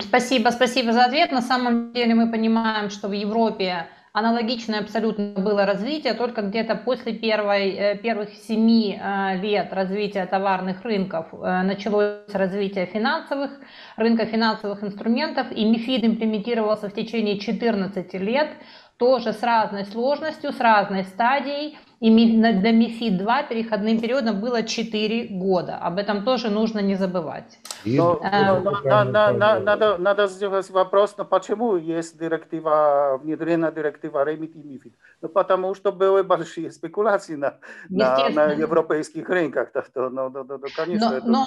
Спасибо, 0.00 0.50
спасибо 0.50 0.92
за 0.92 1.04
ответ. 1.04 1.32
На 1.32 1.42
самом 1.42 1.92
деле 1.92 2.14
мы 2.14 2.30
понимаем, 2.30 2.90
что 2.90 3.08
в 3.08 3.12
Европе 3.12 3.88
аналогичное 4.13 4.79
абсолютно 4.81 5.33
было 5.37 5.65
развитие, 5.65 6.13
только 6.13 6.41
где-то 6.41 6.75
после 6.75 7.13
первой, 7.13 7.97
первых 8.03 8.33
семи 8.33 8.99
лет 9.41 9.71
развития 9.71 10.25
товарных 10.25 10.83
рынков 10.83 11.27
началось 11.31 12.33
развитие 12.33 12.85
финансовых, 12.87 13.51
рынка 13.95 14.25
финансовых 14.25 14.83
инструментов, 14.83 15.51
и 15.51 15.63
МИФИД 15.63 16.05
имплементировался 16.05 16.89
в 16.89 16.93
течение 16.93 17.39
14 17.39 18.13
лет, 18.15 18.49
тоже 18.97 19.33
с 19.33 19.41
разной 19.41 19.85
сложностью, 19.85 20.51
с 20.51 20.59
разной 20.59 21.05
стадией, 21.05 21.77
и 22.01 22.09
для 22.09 22.71
МИФИД 22.71 23.17
2 23.17 23.43
переходным 23.43 24.01
периодом 24.01 24.41
было 24.41 24.63
4 24.63 25.27
года. 25.37 25.77
Об 25.77 25.99
этом 25.99 26.25
тоже 26.25 26.49
нужно 26.49 26.79
не 26.79 26.95
забывать. 26.95 27.59
Но, 27.85 28.19
но, 28.23 28.59
но, 28.59 28.71
на, 28.81 29.03
на, 29.05 29.31
на, 29.31 29.59
надо, 29.59 29.97
надо 29.99 30.27
сделать 30.27 30.67
вопрос, 30.71 31.13
но 31.17 31.25
почему 31.25 31.77
есть 31.77 32.17
директива, 32.17 33.19
внедрена 33.21 33.71
директива 33.71 34.25
REMIT 34.25 34.53
и 34.53 34.59
MIFID? 34.59 34.93
Ну, 35.21 35.29
потому 35.29 35.75
что 35.75 35.91
были 35.91 36.23
большие 36.23 36.71
спекуляции 36.71 37.35
на, 37.35 37.59
на, 37.89 38.29
на 38.29 38.45
европейских 38.53 39.29
рынках. 39.29 39.71
То, 39.71 39.83
то, 39.93 40.09
ну, 40.09 40.29
ну, 40.29 40.43
ну, 40.43 40.59
конечно, 40.75 41.11
но, 41.11 41.17
это 41.17 41.27
но, 41.27 41.45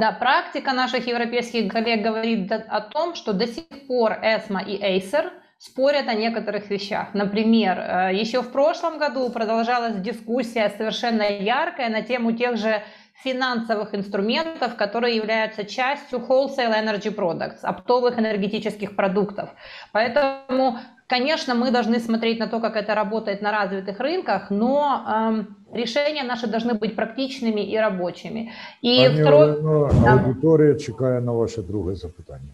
Да, 0.00 0.12
практика 0.12 0.72
наших 0.72 1.06
европейских 1.06 1.70
коллег 1.70 2.02
говорит 2.02 2.50
о 2.50 2.80
том, 2.80 3.14
что 3.14 3.34
до 3.34 3.46
сих 3.46 3.86
пор 3.86 4.12
ESMA 4.12 4.64
и 4.64 4.98
Acer– 4.98 5.30
спорят 5.57 6.07
о 6.07 6.13
некоторых 6.13 6.69
вещах. 6.69 7.13
Например, 7.13 8.11
еще 8.11 8.41
в 8.41 8.51
прошлом 8.51 8.97
году 8.97 9.29
продолжалась 9.29 9.95
дискуссия 9.95 10.69
совершенно 10.77 11.23
яркая 11.23 11.89
на 11.89 12.01
тему 12.01 12.33
тех 12.33 12.57
же 12.57 12.81
финансовых 13.23 13.95
инструментов, 13.95 14.75
которые 14.75 15.15
являются 15.15 15.63
частью 15.63 16.19
wholesale 16.19 16.73
energy 16.73 17.15
products, 17.15 17.59
оптовых 17.63 18.19
энергетических 18.19 18.95
продуктов. 18.95 19.49
Поэтому, 19.93 20.77
конечно, 21.07 21.55
мы 21.55 21.71
должны 21.71 21.99
смотреть 21.99 22.39
на 22.39 22.47
то, 22.47 22.59
как 22.59 22.75
это 22.75 22.95
работает 22.95 23.41
на 23.41 23.51
развитых 23.51 23.99
рынках, 23.99 24.49
но 24.49 25.03
эм, 25.07 25.55
решения 25.71 26.23
наши 26.23 26.47
должны 26.47 26.73
быть 26.73 26.95
практичными 26.95 27.61
и 27.61 27.77
рабочими. 27.77 28.51
И 28.81 28.97
Пані 28.97 29.21
второй... 29.21 29.51
Олено, 29.51 29.89
аудиторія 30.07 30.75
чекає 30.75 31.21
на 31.21 31.31
ваше 31.31 31.61
друге 31.61 31.95
запитання. 31.95 32.53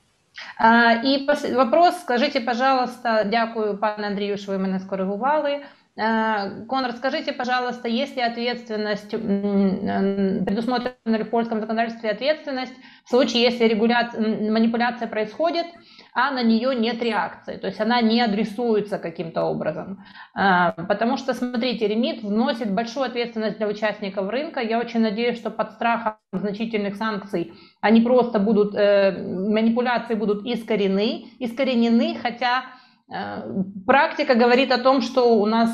І 1.05 1.29
вопрос, 1.55 2.01
скажите, 2.01 2.41
пожалуйста, 2.41 3.25
дякую, 3.25 3.79
пане 3.79 4.07
Андрію, 4.07 4.37
що 4.39 4.53
ви 4.53 4.59
мене 4.59 4.81
скоригували. 4.81 5.61
Конрад, 6.69 6.97
скажите, 6.97 7.33
пожалуйста, 7.33 7.89
есть 7.89 8.17
ли 8.17 8.23
ответственность, 8.23 9.11
предусмотрена 10.45 11.19
ли 11.19 11.23
в 11.23 11.31
польском 11.31 11.61
законодательстве 11.61 12.11
ответственность 12.11 12.75
в 13.05 13.09
случае, 13.11 13.43
если 13.43 13.69
регуляция, 13.69 14.51
манипуляция 14.51 15.07
происходит, 15.09 15.67
а 16.15 16.31
на 16.31 16.43
нее 16.43 16.75
нет 16.75 17.03
реакции, 17.03 17.57
то 17.57 17.67
есть 17.67 17.81
она 17.81 18.01
не 18.01 18.21
адресуется 18.21 18.99
каким-то 18.99 19.45
образом. 19.45 20.05
Э, 20.35 20.73
потому 20.89 21.17
что, 21.17 21.35
смотрите, 21.35 21.89
ремит 21.89 22.23
вносит 22.23 22.73
большую 22.73 23.07
ответственность 23.07 23.59
для 23.59 23.67
участников 23.67 24.29
рынка. 24.31 24.61
Я 24.61 24.79
очень 24.79 25.01
надеюсь, 25.01 25.37
что 25.37 25.51
под 25.51 25.73
страхом 25.73 26.15
значительных 26.33 26.97
санкций 26.97 27.53
они 27.81 28.01
просто 28.01 28.39
будут, 28.39 28.75
э, 28.75 29.13
манипуляции 29.13 30.15
будут 30.15 30.47
искорены, 30.47 31.27
искоренены, 31.39 32.17
хотя 32.23 32.65
Э, 33.13 33.43
практика 33.87 34.35
говорит 34.35 34.73
о 34.73 34.79
том, 34.79 35.03
что 35.03 35.39
у 35.39 35.47
нас 35.47 35.71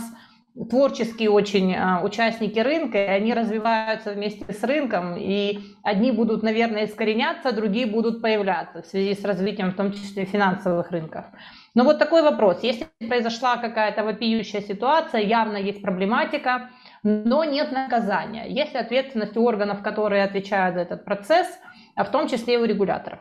творческие 0.69 1.31
очень 1.31 1.73
э, 1.73 2.03
участники 2.03 2.59
рынка, 2.59 2.99
и 2.99 3.09
они 3.09 3.35
развиваются 3.35 4.13
вместе 4.13 4.53
с 4.53 4.63
рынком, 4.65 5.17
и 5.17 5.61
одни 5.83 6.13
будут, 6.13 6.43
наверное, 6.43 6.87
искореняться, 6.87 7.53
другие 7.53 7.87
будут 7.87 8.21
появляться 8.21 8.83
в 8.83 8.87
связи 8.87 9.15
с 9.15 9.25
развитием, 9.25 9.71
в 9.71 9.77
том 9.77 9.93
числе 9.93 10.25
финансовых 10.25 10.91
рынков. 10.91 11.27
Но 11.75 11.85
вот 11.85 11.99
такой 11.99 12.23
вопрос. 12.23 12.63
Если 12.63 12.89
произошла 13.09 13.57
какая-то 13.57 14.03
вопиющая 14.05 14.61
ситуация, 14.61 15.21
явно 15.21 15.57
есть 15.57 15.83
проблематика, 15.83 16.71
но 17.05 17.45
нет 17.45 17.71
наказания. 17.71 18.47
Есть 18.49 18.75
ответственность 18.75 19.37
у 19.37 19.45
органов, 19.45 19.83
которые 19.83 20.25
отвечают 20.25 20.75
за 20.75 20.81
этот 20.83 21.05
процесс, 21.05 21.47
а 21.95 22.05
в 22.05 22.11
том 22.11 22.29
числе 22.29 22.55
и 22.55 22.59
у 22.59 22.65
регуляторов? 22.65 23.21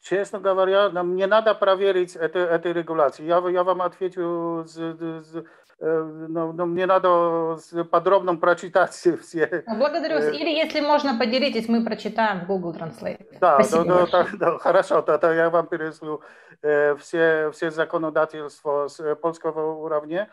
Честно 0.00 0.40
говоря, 0.40 0.88
нам 0.90 1.14
не 1.14 1.26
надо 1.26 1.54
проверить 1.54 2.16
это, 2.16 2.38
этой 2.38 2.72
регуляции. 2.72 3.24
Я, 3.24 3.38
я 3.50 3.64
вам 3.64 3.82
отвечу, 3.82 4.64
с, 4.66 4.74
с, 4.74 5.44
но, 5.78 6.52
но 6.52 6.66
мне 6.66 6.86
надо 6.86 7.58
подробно 7.90 8.36
прочитать 8.36 8.92
все. 9.22 9.64
Благодарю 9.66 10.16
вас. 10.16 10.28
Или 10.28 10.50
если 10.50 10.80
можно, 10.80 11.18
поделитесь, 11.18 11.68
мы 11.68 11.84
прочитаем 11.84 12.40
в 12.40 12.46
Google 12.46 12.74
Translate. 12.74 13.38
Да, 13.40 13.58
да, 13.58 13.84
да, 13.84 14.06
да, 14.06 14.26
да, 14.32 14.58
хорошо, 14.58 15.02
тогда 15.02 15.34
я 15.34 15.48
вам 15.48 15.66
перешлю 15.66 16.22
э, 16.62 16.96
все, 16.96 17.50
все 17.52 17.70
законодательства 17.70 18.88
с 18.88 19.14
польского 19.16 19.74
уровня. 19.82 20.30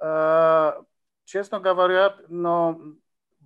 Э, 0.00 0.72
честно 1.24 1.60
говоря, 1.60 2.16
но 2.28 2.78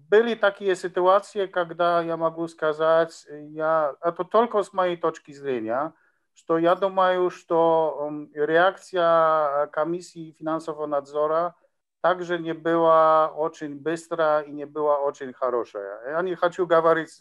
были 0.03 0.35
такие 0.35 0.75
ситуации, 0.75 1.45
когда 1.45 2.01
я 2.01 2.17
могу 2.17 2.47
сказать, 2.47 3.25
я, 3.29 3.95
это 4.01 4.23
только 4.23 4.63
с 4.63 4.73
моей 4.73 4.97
точки 4.97 5.31
зрения, 5.31 5.93
что 6.33 6.57
я 6.57 6.75
думаю, 6.75 7.29
что 7.29 8.11
реакция 8.33 9.67
комиссии 9.67 10.35
финансового 10.39 10.87
надзора 10.87 11.55
также 12.01 12.39
не 12.39 12.53
была 12.53 13.29
очень 13.29 13.77
быстрая 13.77 14.41
и 14.41 14.51
не 14.51 14.65
была 14.65 14.99
очень 14.99 15.33
хорошая. 15.33 16.11
Я 16.11 16.21
не 16.21 16.35
хочу 16.35 16.65
говорить 16.65 17.11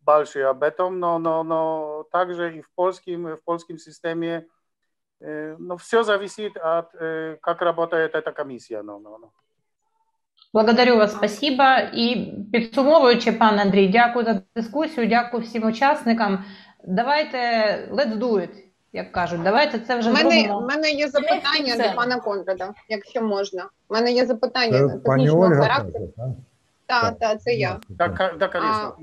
больше 0.00 0.40
об 0.40 0.62
этом, 0.62 0.98
но, 0.98 1.18
но, 1.18 1.42
но 1.42 2.06
также 2.10 2.58
и 2.58 2.60
в 2.60 2.70
польском, 2.74 3.36
в 3.36 3.42
польском 3.44 3.78
системе 3.78 4.46
но 5.20 5.76
все 5.76 6.02
зависит 6.02 6.56
от 6.56 6.92
как 7.40 7.62
работает 7.62 8.14
эта 8.14 8.32
комиссия. 8.32 8.82
No, 8.82 9.00
no, 9.00 9.18
no. 9.18 9.30
Благодарю 10.53 10.97
вас, 10.97 11.11
спасибо. 11.11 11.63
І 11.93 12.33
підсумовуючи, 12.53 13.31
пане 13.31 13.61
Андрій, 13.61 13.87
дякую 13.87 14.25
за 14.25 14.41
дискусію, 14.55 15.07
дякую 15.07 15.43
всім 15.43 15.65
учасникам. 15.67 16.45
Давайте 16.87 17.37
let's 17.91 18.17
do 18.17 18.31
it, 18.33 18.49
як 18.93 19.11
кажуть. 19.11 19.43
Давайте 19.43 19.79
це 19.79 19.95
вже 19.99 20.09
У 20.09 20.13
мене, 20.13 20.29
зробимо. 20.31 20.67
мене 20.67 20.91
є 20.91 21.07
запитання 21.07 21.75
до 21.89 21.95
пана 21.95 22.19
Конрада, 22.19 22.73
якщо 22.89 23.21
можна. 23.21 23.69
У 23.89 23.93
мене 23.93 24.11
є 24.11 24.25
запитання 24.25 24.77
Е, 24.77 24.81
Пані 24.81 24.99
технічного 25.03 25.45
Ольга, 25.45 25.61
характеру. 25.61 26.07
каже, 26.17 26.33
Так, 26.85 27.19
так, 27.19 27.41
це 27.41 27.53
я. 27.53 27.79
Да, 27.89 28.07
да, 28.39 28.47
конечно. 28.47 28.93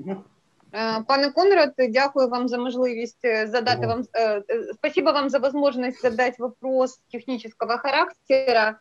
Е, 0.74 1.02
Пане 1.08 1.30
Конрад, 1.30 1.72
дякую 1.78 2.28
вам 2.28 2.48
за 2.48 2.58
можливість 2.58 3.24
е, 3.24 3.46
задати 3.46 3.86
вам, 3.86 4.00
э, 4.00 4.36
э, 4.36 4.42
спасибо 4.74 5.12
вам 5.12 5.30
за 5.30 5.38
возможность 5.38 6.02
задать 6.02 6.38
вопрос 6.38 6.96
технического 7.12 7.78
характера. 7.78 8.78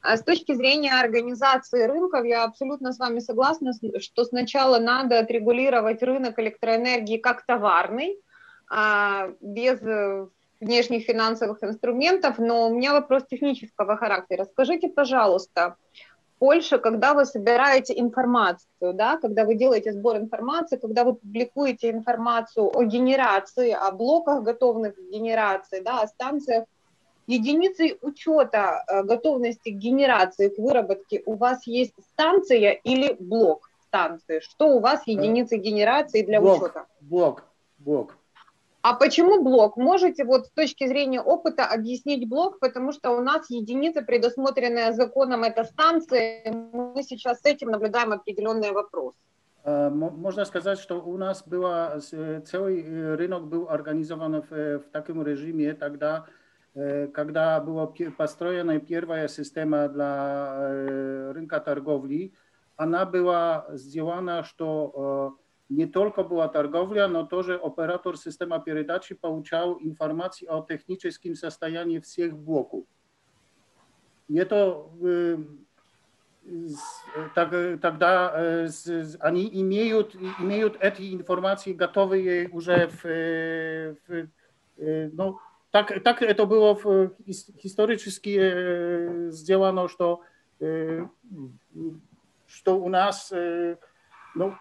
А 0.00 0.16
С 0.16 0.22
точки 0.22 0.54
зрения 0.54 0.92
организации 0.92 1.84
рынков, 1.84 2.24
я 2.24 2.44
абсолютно 2.44 2.92
с 2.92 2.98
вами 2.98 3.18
согласна, 3.18 3.72
что 3.98 4.24
сначала 4.24 4.78
надо 4.78 5.18
отрегулировать 5.18 6.02
рынок 6.02 6.38
электроэнергии 6.38 7.18
как 7.18 7.44
товарный, 7.44 8.16
а, 8.70 9.30
без 9.40 9.82
э, 9.82 10.28
внешних 10.60 11.04
финансовых 11.04 11.62
инструментов, 11.62 12.38
но 12.38 12.68
у 12.68 12.74
меня 12.74 12.92
вопрос 12.92 13.24
технического 13.26 13.96
характера. 13.96 14.44
Скажите, 14.44 14.88
пожалуйста, 14.88 15.76
Польша, 16.38 16.78
когда 16.78 17.14
вы 17.14 17.24
собираете 17.24 17.98
информацию, 17.98 18.94
да, 18.94 19.18
когда 19.18 19.44
вы 19.44 19.56
делаете 19.56 19.92
сбор 19.92 20.18
информации, 20.18 20.76
когда 20.76 21.04
вы 21.04 21.14
публикуете 21.14 21.90
информацию 21.90 22.70
о 22.72 22.84
генерации, 22.84 23.72
о 23.72 23.90
блоках 23.90 24.44
готовных 24.44 24.94
к 24.94 25.10
генерации, 25.10 25.80
да, 25.80 26.02
о 26.02 26.06
станциях, 26.06 26.64
единицей 27.28 27.98
учета 28.02 28.84
э, 28.88 29.02
готовности 29.04 29.70
к 29.70 29.74
генерации, 29.76 30.48
к 30.48 30.58
выработке 30.58 31.22
у 31.26 31.34
вас 31.36 31.66
есть 31.66 31.94
станция 32.12 32.72
или 32.72 33.16
блок 33.20 33.70
станции? 33.88 34.40
Что 34.40 34.68
у 34.76 34.80
вас 34.80 35.02
единицы 35.06 35.56
генерации 35.58 36.22
для 36.22 36.40
Блок. 36.40 36.62
учета? 36.62 36.86
Блок, 37.00 37.44
блок. 37.78 38.16
А 38.82 38.94
почему 38.94 39.42
блок? 39.42 39.76
Можете 39.76 40.24
вот 40.24 40.46
с 40.46 40.50
точки 40.50 40.86
зрения 40.86 41.20
опыта 41.20 41.66
объяснить 41.66 42.28
блок, 42.28 42.58
потому 42.60 42.92
что 42.92 43.10
у 43.10 43.20
нас 43.20 43.50
единица, 43.50 44.02
предусмотренная 44.02 44.92
законом, 44.92 45.42
это 45.44 45.64
станция. 45.64 46.52
Мы 46.72 47.02
сейчас 47.02 47.40
с 47.40 47.44
этим 47.44 47.70
наблюдаем 47.70 48.12
определенные 48.12 48.72
вопросы. 48.72 49.16
Э, 49.64 49.90
мо- 49.90 50.10
Можно 50.10 50.44
сказать, 50.44 50.78
что 50.78 51.00
у 51.02 51.16
нас 51.18 51.42
было, 51.44 52.00
э, 52.12 52.40
целый 52.46 52.82
э, 52.82 53.16
рынок 53.16 53.42
был 53.48 53.68
организован 53.68 54.42
в, 54.48 54.52
э, 54.54 54.78
в 54.78 54.84
таком 54.92 55.22
режиме 55.26 55.74
тогда, 55.74 56.24
э, 56.28 56.30
когда 57.13 57.59
была 57.59 57.85
пе- 57.87 58.09
построена 58.09 58.79
первая 58.79 59.27
система 59.27 59.87
для 59.89 60.55
э, 60.57 61.31
рынка 61.33 61.59
торговли. 61.59 62.33
Она 62.75 63.05
была 63.05 63.67
сделана, 63.73 64.43
что 64.43 65.37
э, 65.69 65.73
не 65.73 65.85
только 65.85 66.23
была 66.23 66.47
торговля, 66.47 67.07
но 67.07 67.25
тоже 67.25 67.55
оператор 67.55 68.17
системы 68.17 68.59
передачи 68.59 69.13
получал 69.13 69.77
информацию 69.81 70.51
о 70.51 70.65
техническом 70.67 71.35
состоянии 71.35 71.99
всех 71.99 72.35
блоков. 72.35 72.85
И 74.27 74.37
это 74.37 74.83
э, 75.03 75.37
с- 76.45 77.05
так, 77.35 77.53
э, 77.53 77.77
тогда 77.77 78.33
э, 78.35 78.67
с- 78.67 78.87
с- 78.87 79.17
они 79.19 79.47
имеют, 79.61 80.15
имеют 80.39 80.77
эти 80.79 81.13
информации 81.13 81.73
готовые 81.73 82.49
уже 82.49 82.87
в, 82.87 83.05
э, 83.05 83.95
в, 84.07 84.27
э, 84.77 85.09
ну, 85.13 85.37
так, 85.77 86.03
так 86.03 86.21
это 86.21 86.45
было 86.45 86.75
в, 86.75 86.85
хис- 87.25 87.51
исторически 87.63 88.37
э, 88.39 89.29
сделано, 89.31 89.87
что, 89.87 90.21
э, 90.59 91.05
что 92.47 92.79
у 92.79 92.89
нас 92.89 93.31
э, 93.31 93.77
ну, 94.35 94.53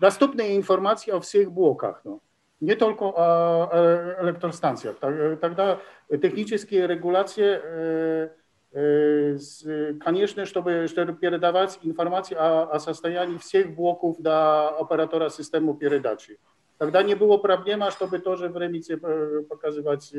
доступны 0.00 0.56
информации 0.56 1.10
о 1.12 1.20
всех 1.20 1.50
блоках. 1.52 2.00
Ну. 2.04 2.20
Не 2.60 2.74
только 2.74 3.04
о, 3.06 3.68
о 3.70 4.24
электростанциях. 4.24 4.98
Так- 4.98 5.40
Тогда 5.40 5.80
технические 6.08 6.86
регуляции 6.86 7.60
э, 7.62 8.28
Э, 8.72 9.36
с- 9.36 9.64
Конечно, 9.98 10.46
чтобы, 10.46 10.86
чтобы 10.86 11.12
передавать 11.14 11.80
информацию 11.82 12.38
о, 12.40 12.70
о 12.72 12.78
состоянии 12.78 13.36
всех 13.38 13.74
блоков 13.74 14.20
до 14.20 14.68
оператора 14.78 15.28
системы 15.28 15.74
передачи. 15.76 16.38
Тогда 16.78 17.02
не 17.02 17.16
было 17.16 17.36
проблемы, 17.36 17.90
чтобы 17.90 18.20
тоже 18.20 18.48
в 18.48 18.56
Remite 18.56 19.00
э, 19.02 19.42
показывать 19.42 20.14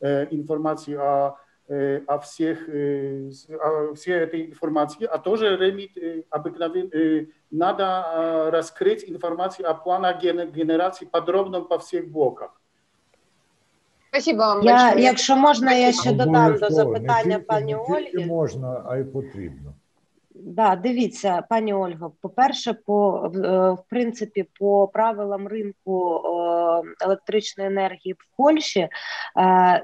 э, 0.00 0.06
э, 0.22 0.26
информацию 0.30 1.00
о, 1.00 1.36
э, 1.68 2.00
о 2.06 2.18
всех, 2.18 2.68
э, 2.68 3.28
с- 3.30 3.48
о 3.50 3.92
всей 3.94 4.14
этой 4.24 4.48
информации, 4.50 5.06
а 5.06 5.18
тоже 5.18 5.56
Remit 5.56 5.90
э, 5.96 6.22
обыкновенно 6.30 6.90
э, 6.94 7.26
надо 7.50 7.82
э, 7.84 8.50
раскрыть 8.50 9.04
информацию 9.10 9.68
о 9.70 9.74
планах 9.74 10.22
ген- 10.24 10.50
генерации 10.50 11.06
подробно 11.06 11.60
по 11.60 11.76
всех 11.78 12.08
блоках. 12.08 12.50
Спасибо 14.10 14.38
вам 14.38 14.62
Я, 14.62 14.72
большое. 14.84 15.04
якщо 15.04 15.36
можна, 15.36 15.72
я 15.72 15.92
ще 15.92 16.12
додам 16.12 16.32
до 16.32 16.40
Обов'язково. 16.40 16.70
запитання 16.70 17.24
не 17.26 17.34
тільки, 17.34 17.46
пані 17.46 17.74
не 17.74 17.80
тільки 17.86 18.16
Ольги. 18.18 18.26
можна, 18.26 18.82
а 18.88 18.96
й 18.96 19.04
потрібно. 19.04 19.74
Да, 20.43 20.75
дивіться, 20.75 21.43
пані 21.49 21.73
Ольго. 21.73 22.11
По-перше, 22.21 22.73
по 22.73 23.29
в- 23.33 23.37
е, 23.37 23.77
принципі, 23.89 24.45
по 24.59 24.87
правилам 24.87 25.47
ринку 25.47 26.15
е, 26.15 27.05
електричної 27.05 27.69
енергії 27.69 28.13
в 28.13 28.37
Польщі, 28.37 28.79
е, 28.79 28.89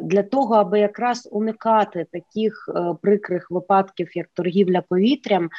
для 0.01 0.23
того, 0.23 0.55
аби 0.55 0.79
якраз 0.79 1.29
уникати 1.31 2.05
таких 2.11 2.69
прикрих 3.01 3.51
випадків, 3.51 4.17
як 4.17 4.27
торгівля 4.33 4.81
повітрям, 4.81 5.49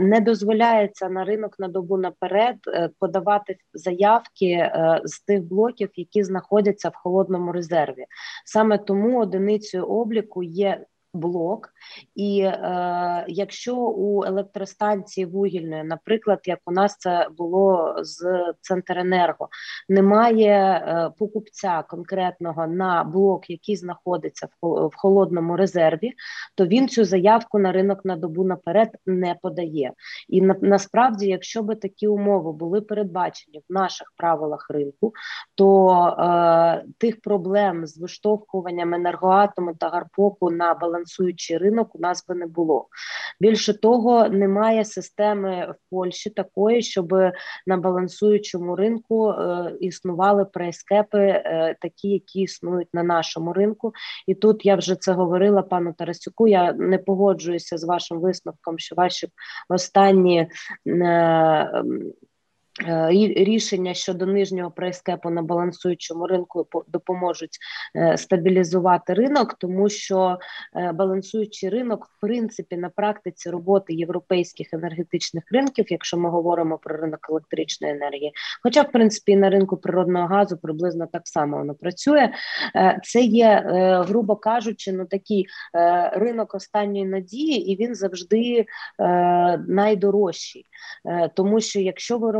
не 0.00 0.20
дозволяється 0.20 1.08
на 1.08 1.24
ринок 1.24 1.58
на 1.58 1.68
добу 1.68 1.96
наперед 1.96 2.56
подавати 2.98 3.56
заявки 3.74 4.70
з 5.04 5.20
тих 5.20 5.42
блоків, 5.44 5.88
які 5.94 6.24
знаходяться 6.24 6.88
в 6.88 6.94
холодному 6.94 7.52
резерві. 7.52 8.04
Саме 8.44 8.78
тому 8.78 9.20
одиницею 9.20 9.84
обліку 9.86 10.42
є 10.42 10.84
блок, 11.16 11.68
і 12.14 12.40
е, 12.40 13.24
якщо 13.28 13.76
у 13.76 14.24
електростанції 14.24 15.26
вугільної, 15.26 15.84
наприклад, 15.84 16.40
як 16.44 16.58
у 16.66 16.72
нас 16.72 16.96
це 16.98 17.28
було 17.38 17.94
з 18.02 18.44
Центренерго, 18.60 19.48
немає 19.88 20.54
е, 20.54 21.10
покупця 21.18 21.84
конкретного 21.88 22.66
на 22.66 23.04
блок, 23.04 23.50
який 23.50 23.76
знаходиться 23.76 24.48
в, 24.62 24.90
холодному 24.96 25.56
резерві, 25.56 26.12
то 26.54 26.66
він 26.66 26.88
цю 26.88 27.04
заявку 27.04 27.58
на 27.58 27.72
ринок 27.72 28.04
на 28.04 28.16
добу 28.16 28.44
наперед 28.44 28.88
не 29.06 29.34
подає. 29.42 29.92
І 30.28 30.42
на, 30.42 30.56
насправді, 30.60 31.26
якщо 31.26 31.62
би 31.62 31.74
такі 31.74 32.08
умови 32.08 32.52
були 32.52 32.80
передбачені 32.80 33.62
в 33.68 33.72
наших 33.72 34.12
правилах 34.16 34.66
ринку, 34.70 35.12
то 35.54 35.90
е, 36.18 36.84
тих 36.98 37.20
проблем 37.20 37.86
з 37.86 37.98
виштовхуванням 37.98 38.94
енергоатому 38.94 39.74
та 39.74 39.88
гарпоку 39.88 40.50
на 40.50 40.74
балансуючий 41.06 41.58
ринок 41.58 41.94
у 41.94 41.98
нас 41.98 42.26
би 42.28 42.34
не 42.34 42.46
було. 42.46 42.88
Більше 43.40 43.80
того, 43.80 44.28
немає 44.28 44.84
системи 44.84 45.66
в 45.72 45.90
Польщі 45.90 46.30
такої, 46.30 46.82
щоб 46.82 47.12
на 47.66 47.76
балансуючому 47.76 48.76
ринку 48.76 49.30
е, 49.30 49.72
існували 49.80 50.44
прайскепи, 50.44 51.18
е, 51.18 51.76
такі, 51.80 52.08
які 52.08 52.40
існують 52.40 52.88
на 52.94 53.02
нашому 53.02 53.52
ринку. 53.52 53.92
І 54.26 54.34
тут 54.34 54.66
я 54.66 54.76
вже 54.76 54.96
це 54.96 55.12
говорила 55.12 55.62
пану 55.62 55.92
Тарасюку. 55.92 56.48
Я 56.48 56.72
не 56.72 56.98
погоджуюся 56.98 57.78
з 57.78 57.84
вашим 57.84 58.20
висновком, 58.20 58.78
що 58.78 58.94
ваші 58.94 59.28
останні. 59.68 60.48
Е, 62.84 63.08
рі- 63.08 63.44
Рішення 63.44 63.94
щодо 63.94 64.26
нижнього 64.26 64.70
прайскепу 64.70 65.30
на 65.30 65.42
балансуючому 65.42 66.26
ринку 66.26 66.64
по- 66.64 66.84
допоможуть 66.88 67.58
е, 67.96 68.16
стабілізувати 68.16 69.14
ринок, 69.14 69.54
тому 69.54 69.88
що 69.88 70.38
е, 70.76 70.92
балансуючий 70.92 71.68
ринок, 71.68 72.06
в 72.06 72.20
принципі, 72.20 72.76
на 72.76 72.88
практиці 72.88 73.50
роботи 73.50 73.94
європейських 73.94 74.74
енергетичних 74.74 75.44
ринків, 75.50 75.86
якщо 75.88 76.16
ми 76.16 76.30
говоримо 76.30 76.78
про 76.78 76.96
ринок 76.96 77.26
електричної 77.30 77.92
енергії, 77.92 78.32
хоча 78.62 78.82
в 78.82 78.92
принципі 78.92 79.32
і 79.32 79.36
на 79.36 79.50
ринку 79.50 79.76
природного 79.76 80.26
газу 80.26 80.56
приблизно 80.56 81.06
так 81.12 81.22
само 81.24 81.58
воно 81.58 81.74
працює. 81.74 82.32
Це 83.02 83.20
є, 83.20 83.64
грубо 84.08 84.36
кажучи, 84.36 84.92
ну 84.92 85.04
такий 85.04 85.46
ринок 86.12 86.54
останньої 86.54 87.04
надії, 87.04 87.72
і 87.72 87.76
він 87.76 87.94
завжди 87.94 88.66
найдорожчий. 89.68 90.64
Тому 91.34 91.60
що 91.60 91.80
якщо 91.80 92.18
ви 92.18 92.32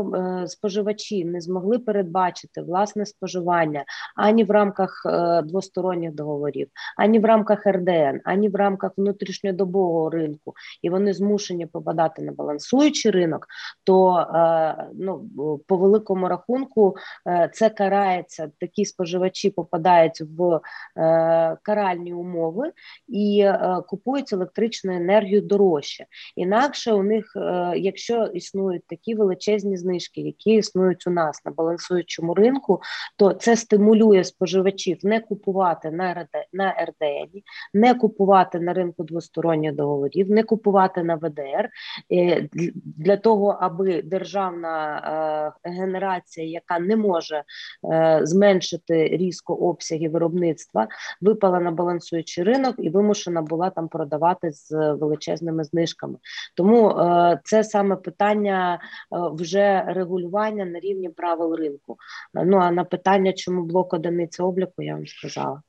споживачі 0.47 1.25
не 1.25 1.41
змогли 1.41 1.79
передбачити 1.79 2.61
власне 2.61 3.05
споживання 3.05 3.85
ані 4.15 4.43
в 4.43 4.51
рамках 4.51 5.03
е, 5.05 5.41
двосторонніх 5.41 6.13
договорів, 6.13 6.67
ані 6.97 7.19
в 7.19 7.25
рамках 7.25 7.67
РДН, 7.67 8.19
ані 8.23 8.49
в 8.49 8.55
рамках 8.55 8.91
внутрішньодобового 8.97 10.09
ринку, 10.09 10.53
і 10.81 10.89
вони 10.89 11.13
змушені 11.13 11.65
попадати 11.65 12.21
на 12.21 12.31
балансуючий 12.31 13.11
ринок, 13.11 13.47
то 13.83 14.17
е, 14.17 14.87
ну 14.93 15.29
по 15.67 15.77
великому 15.77 16.27
рахунку 16.27 16.95
е, 17.27 17.49
це 17.53 17.69
карається. 17.69 18.51
Такі 18.59 18.85
споживачі 18.85 19.49
попадають 19.49 20.21
в 20.21 20.59
е, 20.97 21.57
каральні 21.61 22.13
умови 22.13 22.71
і 23.07 23.39
е, 23.39 23.81
купують 23.87 24.33
електричну 24.33 24.95
енергію 24.95 25.41
дорожче. 25.41 26.05
Інакше 26.35 26.93
у 26.93 27.03
них, 27.03 27.33
е, 27.35 27.73
якщо 27.77 28.23
існують 28.23 28.87
такі 28.87 29.15
величезні 29.15 29.77
знижки, 29.77 30.16
які 30.21 30.51
існують 30.51 31.07
у 31.07 31.09
нас 31.09 31.45
на 31.45 31.51
балансуючому 31.51 32.33
ринку, 32.33 32.81
то 33.17 33.33
це 33.33 33.55
стимулює 33.55 34.23
споживачів 34.23 34.97
не 35.03 35.19
купувати 35.19 35.91
на 35.91 36.13
РД, 36.13 36.47
на 36.53 36.71
РДН, 36.71 37.37
не 37.73 37.93
купувати 37.93 38.59
на 38.59 38.73
ринку 38.73 39.03
двосторонніх 39.03 39.73
договорів, 39.73 40.31
не 40.31 40.43
купувати 40.43 41.03
на 41.03 41.15
ВДР 41.15 41.69
е, 42.11 42.49
для 42.97 43.17
того, 43.17 43.57
аби 43.61 44.01
державна 44.01 45.53
е, 45.65 45.69
генерація, 45.69 46.47
яка 46.47 46.79
не 46.79 46.95
може 46.95 47.43
е, 47.91 48.19
зменшити 48.23 49.07
різко 49.07 49.53
обсяги 49.53 50.09
виробництва, 50.09 50.87
випала 51.21 51.59
на 51.59 51.71
балансуючий 51.71 52.43
ринок 52.43 52.75
і 52.79 52.89
вимушена 52.89 53.41
була 53.41 53.69
там 53.69 53.87
продавати 53.87 54.51
з 54.51 54.71
величезними 54.93 55.63
знижками. 55.63 56.17
Тому 56.55 56.95
це 57.43 57.63
саме 57.63 57.95
питання 57.95 58.79
вже 59.11 59.83
регулювання 60.06 60.64
на 60.64 60.80
рівні 60.80 61.08
правил 61.08 61.54
ринку. 61.54 61.96
Е, 62.36 62.44
Ну 62.44 62.56
а 62.56 62.70
на 62.70 62.84
питання, 62.84 63.32
чому 63.32 63.62
блок 63.64 63.92
одиниці 63.94 64.42
обліку, 64.42 64.82
я 64.82 64.94
вам 64.94 65.06
сказала. 65.06 65.62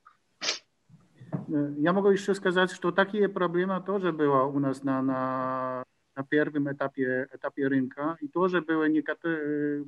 Э, 1.49 1.73
Я 1.77 1.93
могу 1.93 2.09
еще 2.09 2.33
сказать, 2.35 2.71
что 2.71 2.91
такие 2.91 3.27
проблемы 3.27 3.81
тоже 3.85 4.11
было 4.11 4.43
у 4.43 4.59
нас 4.59 4.83
на, 4.83 5.01
на, 5.01 5.83
на 6.15 6.23
первом 6.23 6.71
этапе, 6.71 7.27
этапе 7.33 7.67
рынка. 7.67 8.17
И 8.21 8.27
тоже 8.27 8.61
было 8.61 8.87
некоторые, 8.87 9.85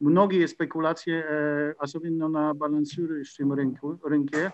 многие 0.00 0.46
спекуляции, 0.46 1.22
э, 1.24 1.74
особенно 1.78 2.28
на 2.28 2.54
балансирующем 2.54 3.52
рынку, 3.52 3.98
рынке. 4.02 4.52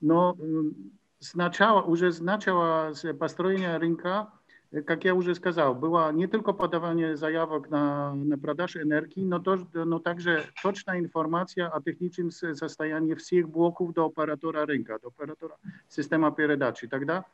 Но 0.00 0.36
м, 0.38 0.74
сначала, 1.20 1.82
уже 1.82 2.12
с 2.12 2.20
начала 2.20 2.92
с 2.94 3.12
построения 3.14 3.78
рынка, 3.78 4.28
э, 4.41 4.41
как 4.86 5.04
я 5.04 5.14
уже 5.14 5.34
сказал, 5.34 5.74
было 5.74 6.12
не 6.12 6.26
только 6.26 6.52
подавание 6.52 7.16
заявок 7.16 7.70
на, 7.70 8.14
на 8.14 8.38
продажу 8.38 8.82
энергии, 8.82 9.24
но, 9.24 9.38
тоже, 9.38 9.66
но 9.72 9.98
также 9.98 10.44
точная 10.62 10.98
информация 10.98 11.68
о 11.68 11.80
техническом 11.80 12.30
со- 12.30 12.54
состоянии 12.54 13.14
всех 13.14 13.48
блоков 13.48 13.94
до 13.94 14.06
оператора 14.06 14.66
рынка, 14.66 14.98
до 15.02 15.08
оператора 15.08 15.56
системы 15.88 16.30
передачи. 16.32 16.86
Тогда 16.86 17.24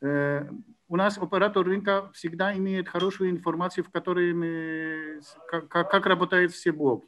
э, 0.00 0.44
у 0.88 0.96
нас 0.96 1.18
оператор 1.18 1.64
рынка 1.64 2.10
всегда 2.12 2.56
имеет 2.56 2.88
хорошую 2.88 3.30
информацию, 3.30 3.84
в 3.84 3.90
которой 3.90 4.34
мы, 4.34 5.20
с- 5.22 5.36
как, 5.48 5.68
как, 5.68 5.90
как 5.90 6.06
работают 6.06 6.52
все 6.52 6.72
блоки. 6.72 7.06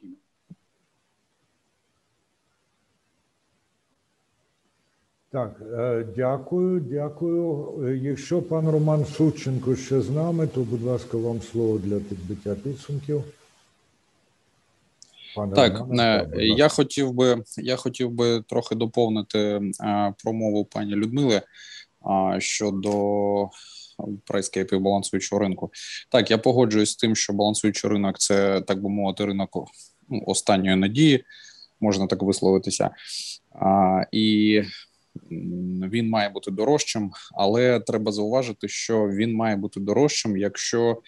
Так, 5.34 5.62
е, 5.78 6.06
дякую, 6.16 6.80
дякую. 6.80 7.74
Е, 7.86 7.96
Якщо 7.96 8.42
пан 8.42 8.68
Роман 8.68 9.04
Сученко 9.04 9.76
ще 9.76 10.00
з 10.00 10.10
нами, 10.10 10.46
то, 10.46 10.60
будь 10.60 10.82
ласка, 10.82 11.16
вам 11.16 11.42
слово 11.42 11.78
для 11.78 11.96
підбиття 11.96 12.54
підсумків. 12.54 13.24
Пане 15.36 15.54
Так, 15.54 15.78
Романе, 15.78 16.28
е, 16.34 16.46
я 16.46 16.68
хотів 16.68 17.12
би 17.12 17.42
я 17.56 17.76
хотів 17.76 18.10
би 18.10 18.42
трохи 18.42 18.74
доповнити 18.74 19.60
промову 20.22 20.64
пані 20.64 20.94
Людмили 20.94 21.42
щодо 22.38 22.92
прайскейпів 24.24 24.80
балансуючого 24.80 25.42
ринку. 25.42 25.70
Так, 26.10 26.30
я 26.30 26.38
погоджуюсь 26.38 26.90
з 26.90 26.96
тим, 26.96 27.16
що 27.16 27.32
балансуючий 27.32 27.90
ринок 27.90 28.18
це 28.18 28.60
так 28.60 28.82
би 28.82 28.88
мовити 28.88 29.24
ринок 29.24 29.50
ну, 30.08 30.22
останньої 30.26 30.76
надії, 30.76 31.24
можна 31.80 32.06
так 32.06 32.22
висловитися. 32.22 32.90
І 34.12 34.62
він 35.90 36.08
має 36.08 36.28
бути 36.28 36.50
дорожчим, 36.50 37.10
але 37.32 37.80
треба 37.80 38.12
зауважити, 38.12 38.68
що 38.68 39.08
він 39.08 39.34
має 39.34 39.56
бути 39.56 39.80
дорожчим, 39.80 40.36
якщо 40.36 41.02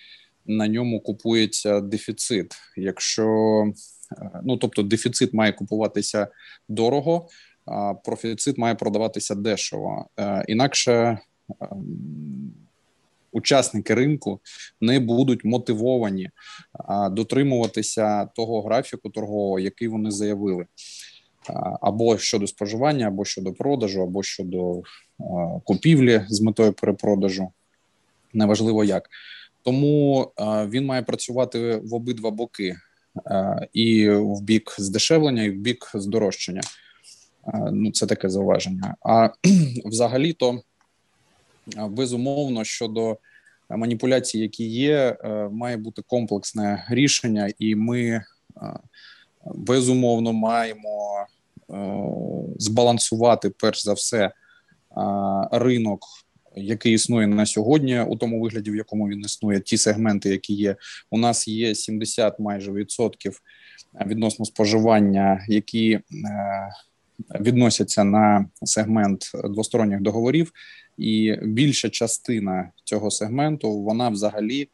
на 0.46 0.68
ньому 0.68 1.00
купується 1.00 1.80
дефіцит. 1.80 2.54
Якщо 2.76 3.26
е, 4.18 4.40
ну 4.44 4.56
тобто 4.56 4.82
дефіцит 4.82 5.34
має 5.34 5.52
купуватися 5.52 6.28
дорого, 6.68 7.28
а 7.64 7.94
профіцит 7.94 8.58
має 8.58 8.74
продаватися 8.74 9.34
дешево. 9.34 10.06
Е, 10.18 10.44
Інакше 10.48 11.18
ем, 11.60 12.52
учасники 13.32 13.94
ринку 13.94 14.40
не 14.80 15.00
будуть 15.00 15.44
мотивовані 15.44 16.30
дотримуватися 17.10 18.26
того 18.26 18.62
графіку 18.62 19.10
торгового, 19.10 19.58
який 19.58 19.88
вони 19.88 20.10
заявили. 20.10 20.66
А, 21.48 21.76
Або 21.80 22.18
щодо 22.18 22.46
споживання, 22.46 23.06
або 23.06 23.24
щодо 23.24 23.52
продажу, 23.52 24.02
або 24.02 24.22
щодо 24.22 24.82
купівлі 25.64 26.24
з 26.28 26.40
метою 26.40 26.72
перепродажу. 26.72 27.48
Неважливо 28.34 28.84
як. 28.84 29.08
Тому 29.62 30.32
він 30.68 30.86
має 30.86 31.02
працювати 31.02 31.76
в 31.76 31.94
обидва 31.94 32.30
боки: 32.30 32.76
і 33.72 34.10
в 34.10 34.42
бік 34.42 34.76
здешевлення, 34.78 35.42
і 35.42 35.50
в 35.50 35.56
бік 35.56 35.90
здорожчання. 35.94 36.60
Ну, 37.72 37.90
це 37.90 38.06
таке 38.06 38.28
зауваження. 38.28 38.94
А 39.00 39.28
взагалі-то 39.84 40.60
безумовно 41.76 42.64
щодо 42.64 43.18
маніпуляцій, 43.70 44.38
які 44.38 44.64
є, 44.64 45.16
має 45.50 45.76
бути 45.76 46.02
комплексне 46.06 46.86
рішення, 46.90 47.52
і 47.58 47.74
ми 47.74 48.24
безумовно 49.44 50.32
маємо 50.32 51.26
збалансувати 52.58 53.50
перш 53.50 53.84
за 53.84 53.92
все 53.92 54.32
ринок 55.52 56.00
який 56.56 56.92
існує 56.92 57.26
на 57.26 57.46
сьогодні, 57.46 58.00
у 58.00 58.16
тому 58.16 58.40
вигляді, 58.40 58.70
в 58.70 58.76
якому 58.76 59.08
він 59.08 59.20
існує, 59.20 59.60
ті 59.60 59.76
сегменти, 59.76 60.28
які 60.28 60.54
є, 60.54 60.76
у 61.10 61.18
нас 61.18 61.48
є 61.48 61.74
70 61.74 62.40
майже 62.40 62.72
відсотків 62.72 63.40
відносно 64.06 64.44
споживання, 64.44 65.44
які 65.48 65.92
е, 65.92 66.02
відносяться 67.40 68.04
на 68.04 68.46
сегмент 68.62 69.30
двосторонніх 69.44 70.00
договорів, 70.00 70.52
і 70.98 71.36
більша 71.42 71.88
частина 71.88 72.72
цього 72.84 73.10
сегменту 73.10 73.82
вона 73.82 74.08
взагалі. 74.08 74.68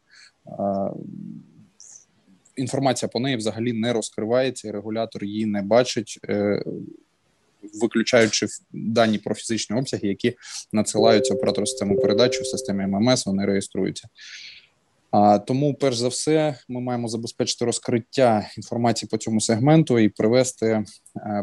Інформація 2.55 3.09
по 3.09 3.19
неї 3.19 3.37
взагалі 3.37 3.73
не 3.73 3.93
розкривається, 3.93 4.67
і 4.67 4.71
регулятор 4.71 5.23
її 5.23 5.45
не 5.45 5.61
бачить. 5.61 6.19
Е, 6.29 6.63
виключаючи 7.81 8.47
дані 8.71 9.17
про 9.17 9.35
фізичні 9.35 9.75
обсяги, 9.75 10.07
які 10.07 10.35
надсилаються 10.71 11.33
оператору 11.33 11.67
системи 11.67 11.95
передачі 11.95 12.41
в 12.41 12.45
системі 12.45 12.87
ММС, 12.87 13.25
вони 13.25 13.45
реєструються. 13.45 14.07
Тому, 15.47 15.73
перш 15.73 15.97
за 15.97 16.07
все, 16.07 16.55
ми 16.69 16.81
маємо 16.81 17.07
забезпечити 17.07 17.65
розкриття 17.65 18.49
інформації 18.57 19.09
по 19.11 19.17
цьому 19.17 19.41
сегменту 19.41 19.99
і 19.99 20.09
привести 20.09 20.65
е, 20.67 20.85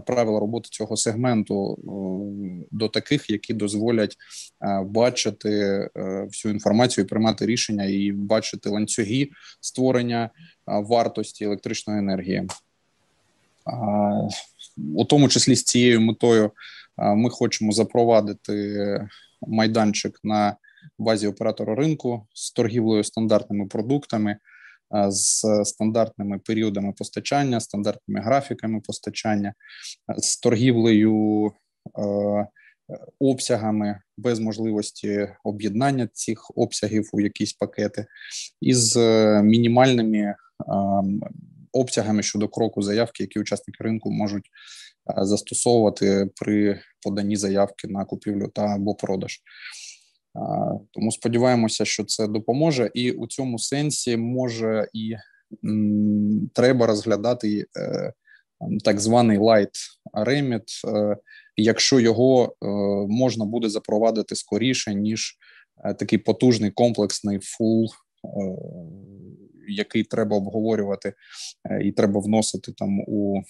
правила 0.07 0.41
роботи 0.41 0.69
цього 0.73 0.97
сегменту 0.97 1.75
е, 1.75 2.67
до 2.71 2.89
таких, 2.89 3.31
які 3.31 3.55
дозволять 3.55 4.17
е, 4.63 4.83
бачити 4.85 5.89
всю 6.27 6.55
інформацію, 6.55 7.05
і 7.05 7.09
приймати 7.09 7.47
рішення 7.47 7.85
і 7.85 8.13
бачити 8.13 8.69
ланцюги 8.69 9.29
створення 9.61 10.31
вартості 10.67 11.45
електричної 11.45 11.99
енергії. 11.99 12.49
У 14.95 15.05
тому 15.05 15.29
числі 15.29 15.57
з 15.57 15.65
цією 15.65 16.01
метою 16.01 16.51
ми 16.99 17.31
хочемо 17.31 17.73
запровадити 17.73 19.09
майданчик 19.41 20.21
на 20.25 20.57
базі 21.01 21.27
оператора 21.27 21.75
ринку 21.75 22.27
з 22.35 22.53
торгівлею 22.53 23.05
стандартними 23.05 23.67
продуктами, 23.67 24.37
з 25.09 25.45
стандартними 25.65 26.39
періодами 26.39 26.93
постачання, 26.93 27.61
стандартними 27.61 28.21
графіками 28.21 28.81
постачання, 28.81 29.55
з 30.19 30.37
торгівлею. 30.37 31.53
Обсягами 33.21 34.01
без 34.17 34.39
можливості 34.39 35.29
об'єднання 35.45 36.09
цих 36.13 36.51
обсягів 36.55 37.11
у 37.13 37.21
якісь 37.21 37.53
пакети, 37.53 38.07
із 38.61 38.97
е, 38.97 39.43
мінімальними 39.43 40.35
обсягами 41.73 42.23
щодо 42.23 42.49
кроку 42.49 42.83
заявки, 42.83 43.23
які 43.23 43.41
учасники 43.41 43.85
ринку 43.85 44.11
можуть 44.11 44.51
застосовувати 45.17 46.29
при 46.41 46.81
поданні 47.03 47.37
заявки 47.37 47.89
на 47.89 48.05
купівлю 48.05 48.49
та 48.49 48.63
або 48.63 48.95
продаж. 48.95 49.41
Е, 50.37 50.41
тому 50.91 51.13
сподіваємося, 51.13 51.85
що 51.85 52.05
це 52.05 52.27
допоможе, 52.29 52.91
і 52.95 53.11
у 53.11 53.27
цьому 53.27 53.59
сенсі 53.59 54.17
може 54.17 54.89
і 54.93 55.15
м, 55.65 56.51
треба 56.55 56.87
розглядати 56.87 57.67
е, 57.77 58.13
так 58.85 59.01
званий 59.01 59.39
light 59.39 59.75
remit, 60.15 60.89
е, 60.89 61.17
якщо 61.57 62.01
його 62.01 62.45
е, 62.45 62.67
можна 63.09 63.45
буде 63.45 63.69
запровадити 63.69 64.35
скоріше 64.37 64.95
ніж 64.95 65.39
е, 65.85 65.95
такий 65.95 66.19
потужний 66.19 66.71
комплексний 66.71 67.39
full 67.39 67.87
який 69.71 70.05
треба 70.05 70.37
обговорювати 70.37 71.15
е, 71.71 71.83
і 71.83 71.93
треба 71.93 72.21
вносити 72.21 72.73
там 72.73 73.01
у 73.01 73.43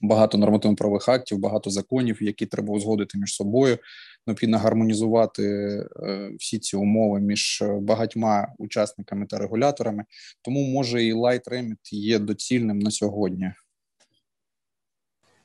багато 0.00 0.38
нормативно-правових 0.38 1.08
актів, 1.08 1.38
багато 1.38 1.70
законів, 1.70 2.22
які 2.22 2.46
треба 2.46 2.74
узгодити 2.74 3.18
між 3.18 3.34
собою. 3.34 3.78
Необхідно 4.26 4.58
гармонізувати 4.58 5.42
е, 5.42 6.30
всі 6.38 6.58
ці 6.58 6.76
умови 6.76 7.20
між 7.20 7.62
багатьма 7.80 8.48
учасниками 8.58 9.26
та 9.26 9.38
регуляторами. 9.38 10.04
Тому 10.42 10.64
може 10.64 11.04
і 11.04 11.14
Light 11.14 11.48
Remit 11.48 11.92
є 11.92 12.18
доцільним 12.18 12.78
на 12.78 12.90
сьогодні. 12.90 13.52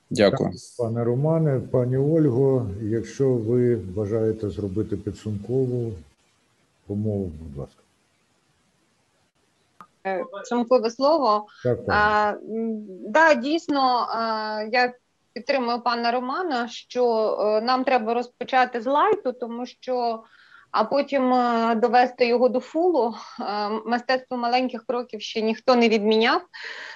Дякую, 0.09 0.51
пане 0.77 1.03
Романе, 1.03 1.59
пані 1.71 1.97
Ольго. 1.97 2.69
Якщо 2.81 3.33
ви 3.33 3.75
бажаєте 3.75 4.49
зробити 4.49 4.97
підсумкову 4.97 5.93
помову, 6.87 7.31
будь 7.41 7.57
ласка. 7.57 7.82
Шумкове 10.49 10.89
слово. 10.89 11.45
А, 11.89 12.33
да, 13.07 13.33
дійсно, 13.33 14.07
я 14.71 14.93
підтримую 15.33 15.81
пана 15.81 16.11
Романа, 16.11 16.67
що 16.67 17.37
е, 17.39 17.61
нам 17.61 17.83
треба 17.83 18.13
розпочати 18.13 18.81
з 18.81 18.85
лайту, 18.85 19.33
тому 19.33 19.65
що 19.65 20.23
а 20.71 20.83
потім 20.83 21.33
е, 21.33 21.75
довести 21.75 22.27
його 22.27 22.49
до 22.49 22.59
фулу. 22.59 23.13
Е, 23.39 23.69
мистецтво 23.85 24.37
маленьких 24.37 24.85
кроків 24.85 25.21
ще 25.21 25.41
ніхто 25.41 25.75
не 25.75 25.89
відміняв, 25.89 26.41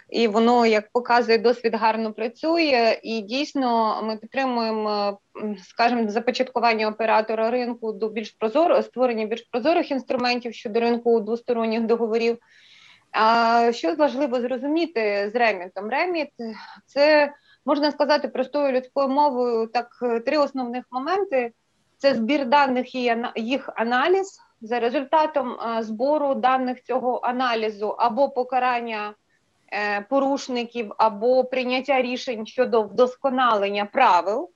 і 0.09 0.27
воно, 0.27 0.65
як 0.65 0.91
показує 0.91 1.37
досвід, 1.37 1.75
гарно 1.75 2.13
працює. 2.13 2.99
І 3.03 3.21
дійсно 3.21 3.99
ми 4.03 4.17
підтримуємо, 4.17 5.19
скажімо, 5.63 6.09
започаткування 6.09 6.87
оператора 6.87 7.51
ринку 7.51 7.91
до 7.91 8.09
більш 8.09 8.31
прозоро 8.31 8.81
створення 8.83 9.25
більш 9.25 9.41
прозорих 9.41 9.91
інструментів 9.91 10.53
щодо 10.53 10.79
ринку 10.79 11.19
двосторонніх 11.19 11.81
договорів. 11.81 12.37
А 13.11 13.71
що 13.71 13.95
важливо 13.95 14.41
зрозуміти 14.41 15.29
з 15.33 15.35
ремітом? 15.35 15.89
Реміт 15.89 16.29
це 16.85 17.33
можна 17.65 17.91
сказати 17.91 18.27
простою 18.27 18.71
людською 18.71 19.07
мовою. 19.07 19.67
Так, 19.67 19.89
три 20.25 20.37
основних 20.37 20.85
моменти: 20.91 21.51
це 21.97 22.15
збір 22.15 22.45
даних 22.45 22.95
і 22.95 23.15
їх 23.35 23.69
аналіз. 23.75 24.39
За 24.61 24.79
результатом 24.79 25.57
збору 25.79 26.35
даних 26.35 26.83
цього 26.83 27.19
аналізу 27.23 27.87
або 27.87 28.29
покарання 28.29 29.13
е, 29.73 30.01
порушників, 30.01 30.93
або 30.97 31.43
прийняття 31.43 32.01
рішень 32.01 32.45
щодо 32.45 32.81
вдосконалення 32.81 33.85
правил. 33.85 34.49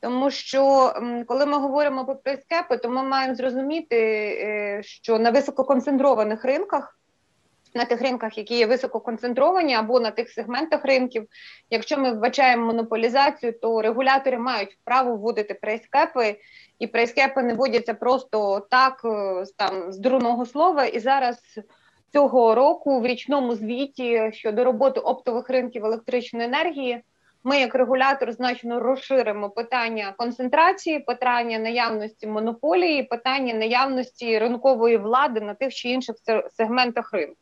Тому 0.00 0.30
що 0.30 0.92
коли 1.26 1.46
ми 1.46 1.58
говоримо 1.58 2.04
про 2.04 2.16
прайскепи, 2.16 2.76
то 2.76 2.88
ми 2.88 3.02
маємо 3.02 3.34
зрозуміти, 3.34 3.96
е, 3.96 4.82
що 4.82 5.18
на 5.18 5.30
висококонцентрованих 5.30 6.44
ринках 6.44 6.97
на 7.74 7.84
тих 7.84 8.02
ринках, 8.02 8.38
які 8.38 8.58
є 8.58 8.66
висококонцентровані, 8.66 9.74
або 9.74 10.00
на 10.00 10.10
тих 10.10 10.30
сегментах 10.30 10.84
ринків. 10.84 11.26
Якщо 11.70 11.98
ми 11.98 12.12
вбачаємо 12.12 12.66
монополізацію, 12.66 13.52
то 13.52 13.82
регулятори 13.82 14.38
мають 14.38 14.78
право 14.84 15.16
вводити 15.16 15.54
прайскепи, 15.54 16.36
і 16.78 16.86
прайскепи 16.86 17.42
не 17.42 17.54
вводяться 17.54 17.94
просто 17.94 18.66
так, 18.70 19.00
е, 19.04 19.44
там 19.56 19.92
з 19.92 19.98
дурного 19.98 20.46
слова. 20.46 20.84
І 20.84 20.98
зараз 20.98 21.38
цього 22.12 22.54
року 22.54 23.00
в 23.00 23.06
річному 23.06 23.54
звіті 23.54 24.30
щодо 24.32 24.64
роботи 24.64 25.00
оптових 25.00 25.50
ринків 25.50 25.84
електричної 25.84 26.46
енергії. 26.46 27.02
Ми, 27.44 27.60
як 27.60 27.74
регулятор, 27.74 28.32
значно 28.32 28.80
розширимо 28.80 29.50
питання 29.50 30.14
концентрації, 30.16 30.98
питання 30.98 31.58
наявності 31.58 32.26
монополії, 32.26 33.02
питання 33.02 33.54
наявності 33.54 34.38
ринкової 34.38 34.96
влади 34.96 35.40
на 35.40 35.54
тих 35.54 35.74
чи 35.74 35.88
інших 35.88 36.16
сегментах 36.56 37.12
ринку. 37.12 37.36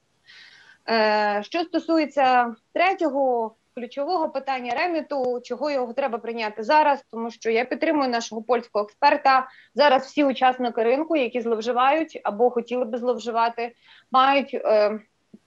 Е, 0.88 1.42
що 1.44 1.61
стосується 1.61 2.55
третього 2.72 3.55
ключового 3.75 4.29
питання 4.29 4.72
реміту, 4.75 5.40
чого 5.44 5.70
його 5.70 5.92
треба 5.92 6.18
прийняти 6.18 6.62
зараз, 6.62 7.05
тому 7.11 7.31
що 7.31 7.51
я 7.51 7.64
підтримую 7.64 8.11
нашого 8.11 8.42
польського 8.42 8.85
експерта. 8.85 9.49
Зараз 9.75 10.03
всі 10.03 10.25
учасники 10.25 10.83
ринку, 10.83 11.16
які 11.16 11.40
зловживають 11.40 12.20
або 12.25 12.51
хотіли 12.51 12.85
би 12.85 12.99
зловживати, 12.99 13.75
мають 14.11 14.55
е, 14.55 15.01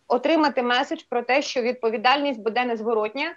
отримати 0.07 0.63
меседж 0.63 1.03
про 1.09 1.21
те, 1.21 1.41
що 1.41 1.61
відповідальність 1.61 2.41
буде 2.41 2.65
незворотня, 2.65 3.35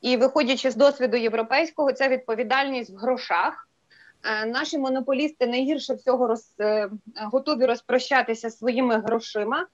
і 0.00 0.16
виходячи 0.16 0.70
з 0.70 0.76
досвіду 0.76 1.16
європейського, 1.16 1.92
це 1.92 2.08
відповідальність 2.08 2.90
в 2.90 2.96
грошах. 2.96 3.68
Е, 4.22 4.46
наші 4.46 4.78
монополісти 4.78 5.46
найгірше 5.46 5.94
всього 5.94 6.26
роз, 6.26 6.54
готові 7.16 7.66
розпрощатися 7.66 8.50
своїми 8.50 8.98
грошима. 8.98 9.66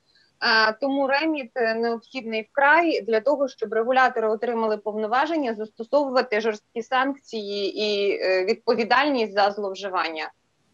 Тому 0.81 1.07
реміт 1.07 1.50
необхідний 1.76 2.48
вкрай 2.53 3.00
для 3.03 3.20
того, 3.20 3.48
щоб 3.48 3.72
регулятори 3.72 4.29
отримали 4.29 4.76
повноваження 4.76 5.55
застосовувати 5.55 6.40
жорсткі 6.40 6.83
санкції 6.83 7.81
і 7.83 8.18
е, 8.22 8.44
відповідальність 8.44 9.33
за 9.33 9.50
зловживання. 9.50 10.31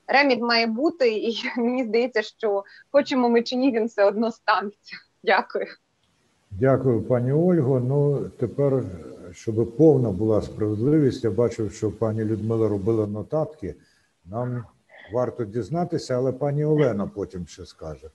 Реміт 0.06 0.40
має 0.40 0.66
бути, 0.66 1.08
і 1.08 1.36
мені 1.56 1.84
здається, 1.84 2.22
що 2.22 2.64
хочемо 2.92 3.28
ми 3.28 3.42
чи 3.42 3.56
ні, 3.56 3.72
він 3.72 3.86
все 3.86 4.04
одно 4.04 4.32
станеться. 4.32 4.96
Дякую. 5.22 5.66
Дякую, 6.50 7.02
пані 7.02 7.32
Ольго. 7.32 7.80
Ну 7.80 8.28
тепер 8.28 8.82
щоб 9.32 9.76
повна 9.76 10.10
була 10.10 10.42
справедливість, 10.42 11.24
я 11.24 11.30
бачив, 11.30 11.72
що 11.72 11.90
пані 11.90 12.24
Людмила 12.24 12.68
робила 12.68 13.06
нотатки. 13.06 13.74
Нам 14.24 14.64
варто 15.12 15.44
дізнатися, 15.44 16.14
але 16.14 16.32
пані 16.32 16.64
Олена 16.64 17.06
потім 17.06 17.46
ще 17.46 17.66
скаже. 17.66 18.10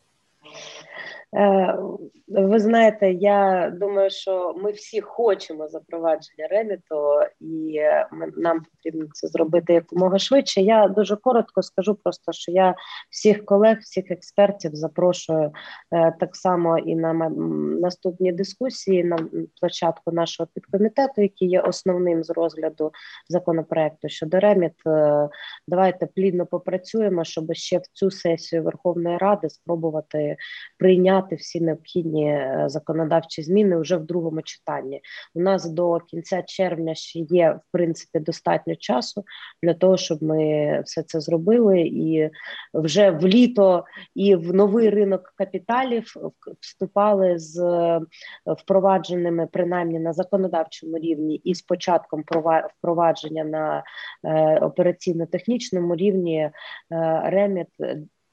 Е, 1.35 1.75
Ви 2.27 2.59
знаєте, 2.59 3.11
я 3.11 3.71
думаю, 3.79 4.09
що 4.09 4.55
ми 4.57 4.71
всі 4.71 5.01
хочемо 5.01 5.67
запровадження 5.67 6.47
реміту, 6.49 7.19
і 7.39 7.81
нам 8.37 8.61
потрібно 8.61 9.07
це 9.13 9.27
зробити 9.27 9.73
якомога 9.73 10.19
швидше. 10.19 10.61
Я 10.61 10.87
дуже 10.87 11.15
коротко 11.15 11.61
скажу, 11.61 11.95
просто 11.95 12.31
що 12.31 12.51
я 12.51 12.75
всіх 13.09 13.45
колег, 13.45 13.77
всіх 13.81 14.11
експертів 14.11 14.71
запрошую 14.73 15.51
е, 15.91 16.13
так 16.19 16.35
само 16.35 16.77
і 16.77 16.95
на 16.95 17.13
наступні 17.81 18.31
дискусії 18.31 19.03
на 19.03 19.17
площадку 19.59 20.11
нашого 20.11 20.49
підкомітету, 20.53 21.21
який 21.21 21.49
є 21.49 21.61
основним 21.61 22.23
з 22.23 22.29
розгляду 22.29 22.91
законопроекту 23.29 24.09
щодо 24.09 24.39
реміт. 24.39 24.73
Давайте 25.67 26.05
плідно 26.05 26.45
попрацюємо, 26.45 27.23
щоб 27.23 27.53
ще 27.53 27.77
в 27.77 27.87
цю 27.93 28.11
сесію 28.11 28.63
Верховної 28.63 29.17
Ради 29.17 29.49
спробувати 29.49 30.37
прийняти 30.77 31.20
всі 31.35 31.61
необхідні 31.61 32.29
е, 32.29 32.63
законодавчі 32.67 33.43
зміни 33.43 33.77
вже 33.77 33.97
в 33.97 34.05
другому 34.05 34.41
читанні. 34.41 35.01
У 35.35 35.39
нас 35.39 35.69
до 35.69 35.99
кінця 35.99 36.41
червня 36.41 36.95
ще 36.95 37.19
є 37.19 37.51
в 37.51 37.71
принципі 37.71 38.19
достатньо 38.19 38.75
часу 38.75 39.23
для 39.63 39.73
того, 39.73 39.97
щоб 39.97 40.23
ми 40.23 40.81
все 40.85 41.03
це 41.03 41.19
зробили, 41.19 41.81
і 41.81 42.29
вже 42.73 43.11
в 43.11 43.27
літо 43.27 43.85
і 44.15 44.35
в 44.35 44.53
новий 44.53 44.89
ринок 44.89 45.33
капіталів 45.35 46.13
вступали 46.59 47.39
з 47.39 47.59
е, 47.59 48.01
впровадженими 48.45 49.47
принаймні 49.51 49.99
на 49.99 50.13
законодавчому 50.13 50.97
рівні 50.97 51.35
і 51.35 51.55
з 51.55 51.61
початком 51.61 52.23
впровадження 52.77 53.43
на 53.43 53.83
е, 54.23 54.59
операційно-технічному 54.59 55.95
рівні 55.95 56.51
реміт, 57.23 57.67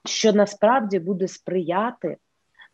що 0.04 0.32
насправді 0.32 0.98
буде 0.98 1.28
сприяти 1.28 2.16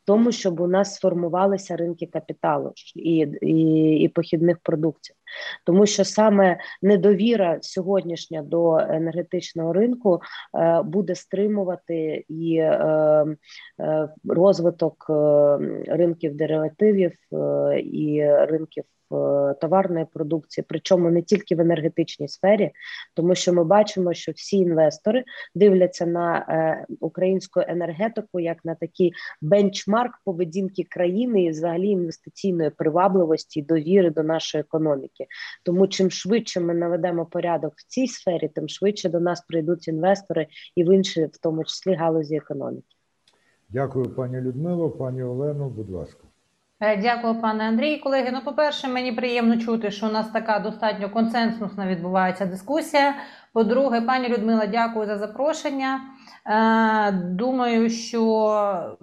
тому, 0.04 0.32
щоб 0.32 0.60
у 0.60 0.66
нас 0.66 0.94
сформувалися 0.94 1.76
ринки 1.76 2.06
капіталу 2.06 2.72
і, 2.96 3.16
і, 3.42 3.96
і 3.96 4.08
похідних 4.08 4.58
продуктів, 4.62 5.16
тому 5.64 5.86
що 5.86 6.04
саме 6.04 6.58
недовіра 6.82 7.58
сьогоднішня 7.60 8.42
до 8.42 8.78
енергетичного 8.78 9.72
ринку 9.72 10.20
е, 10.58 10.82
буде 10.82 11.14
стримувати 11.14 12.24
і 12.28 12.56
е, 12.56 13.26
е, 13.80 14.08
розвиток 14.24 15.06
ринків 15.86 16.36
деривативів 16.36 17.12
і 17.84 18.24
ринків. 18.24 18.84
Товарної 19.60 20.06
продукції, 20.12 20.64
причому 20.68 21.10
не 21.10 21.22
тільки 21.22 21.56
в 21.56 21.60
енергетичній 21.60 22.28
сфері, 22.28 22.70
тому 23.14 23.34
що 23.34 23.52
ми 23.52 23.64
бачимо, 23.64 24.14
що 24.14 24.32
всі 24.32 24.56
інвестори 24.56 25.24
дивляться 25.54 26.06
на 26.06 26.86
українську 27.00 27.60
енергетику 27.68 28.40
як 28.40 28.64
на 28.64 28.74
такий 28.74 29.12
бенчмарк 29.42 30.12
поведінки 30.24 30.84
країни 30.90 31.42
і 31.42 31.50
взагалі 31.50 31.88
інвестиційної 31.88 32.70
привабливості 32.70 33.60
і 33.60 33.62
довіри 33.62 34.10
до 34.10 34.22
нашої 34.22 34.62
економіки. 34.62 35.23
Тому 35.62 35.88
чим 35.88 36.10
швидше 36.10 36.60
ми 36.60 36.74
наведемо 36.74 37.26
порядок 37.26 37.74
в 37.76 37.86
цій 37.86 38.06
сфері, 38.06 38.48
тим 38.48 38.68
швидше 38.68 39.08
до 39.08 39.20
нас 39.20 39.40
прийдуть 39.40 39.88
інвестори 39.88 40.46
і 40.76 40.84
в 40.84 40.94
інші, 40.94 41.24
в 41.24 41.38
тому 41.42 41.64
числі 41.64 41.94
галузі 41.94 42.36
економіки. 42.36 42.86
Дякую, 43.68 44.10
пані 44.14 44.40
Людмило. 44.40 44.90
Пані 44.90 45.22
Олено, 45.22 45.68
будь 45.68 45.90
ласка. 45.90 46.24
Е, 46.80 46.96
Дякую, 46.96 47.40
пане 47.40 47.64
Андрій. 47.64 47.98
Колеги, 47.98 48.30
ну, 48.32 48.40
по-перше, 48.44 48.88
мені 48.88 49.12
приємно 49.12 49.56
чути, 49.56 49.90
що 49.90 50.06
у 50.06 50.12
нас 50.12 50.30
така 50.30 50.58
достатньо 50.58 51.10
консенсусна 51.10 51.86
відбувається 51.86 52.46
дискусія. 52.46 53.14
По-друге, 53.52 54.00
пані 54.00 54.28
Людмила, 54.28 54.66
дякую 54.66 55.06
за 55.06 55.18
запрошення. 55.18 56.00
Е, 56.46 57.12
Думаю, 57.12 57.90
що 57.90 58.98